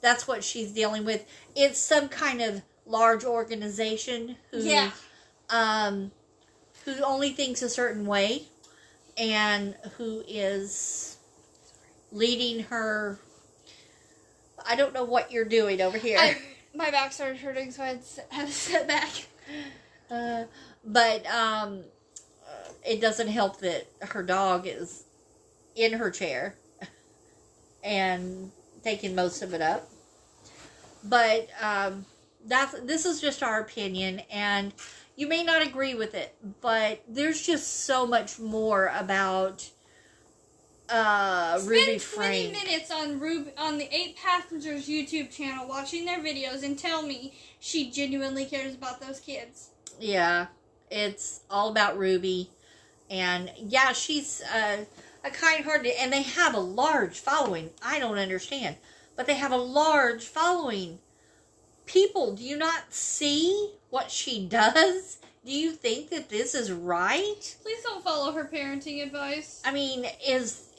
[0.00, 1.26] that's what she's dealing with.
[1.54, 4.90] It's some kind of large organization who, Yeah.
[5.50, 6.10] um,
[6.84, 8.44] who only thinks a certain way,
[9.16, 11.16] and who is
[12.12, 13.18] leading her.
[14.66, 16.18] I don't know what you're doing over here.
[16.18, 16.36] I,
[16.74, 17.98] my back started hurting, so I
[18.30, 19.10] had, to sit back.
[20.10, 20.44] Uh,
[20.84, 21.84] but um,
[22.84, 25.04] it doesn't help that her dog is
[25.74, 26.56] in her chair
[27.82, 28.50] and
[28.82, 29.88] taking most of it up.
[31.02, 32.06] But um,
[32.46, 34.72] that's this is just our opinion, and
[35.16, 39.70] you may not agree with it, but there's just so much more about
[40.88, 42.52] uh, Spend Ruby 20 Franke.
[42.52, 47.34] minutes on Rub- on the Eight Passengers YouTube channel watching their videos and tell me
[47.60, 49.70] she genuinely cares about those kids.
[50.00, 50.46] Yeah,
[50.90, 52.50] it's all about Ruby,
[53.08, 54.84] and yeah, she's uh,
[55.24, 57.70] a kind-hearted, and they have a large following.
[57.82, 58.76] I don't understand,
[59.16, 60.98] but they have a large following.
[61.86, 65.18] People, do you not see what she does?
[65.44, 67.56] Do you think that this is right?
[67.62, 69.60] Please don't follow her parenting advice.
[69.64, 70.70] I mean, is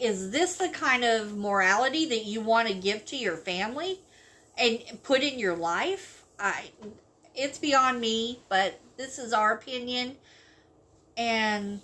[0.00, 4.00] is this the kind of morality that you want to give to your family
[4.58, 6.24] and put in your life?
[6.38, 6.70] I
[7.36, 10.16] it's beyond me, but this is our opinion
[11.16, 11.80] and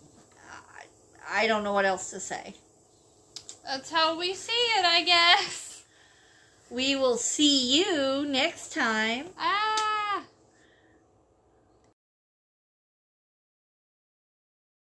[1.29, 2.55] I, I don't know what else to say.
[3.64, 5.66] That's how we see it, I guess.
[6.71, 9.27] We will see you next time.
[9.39, 9.86] Ah.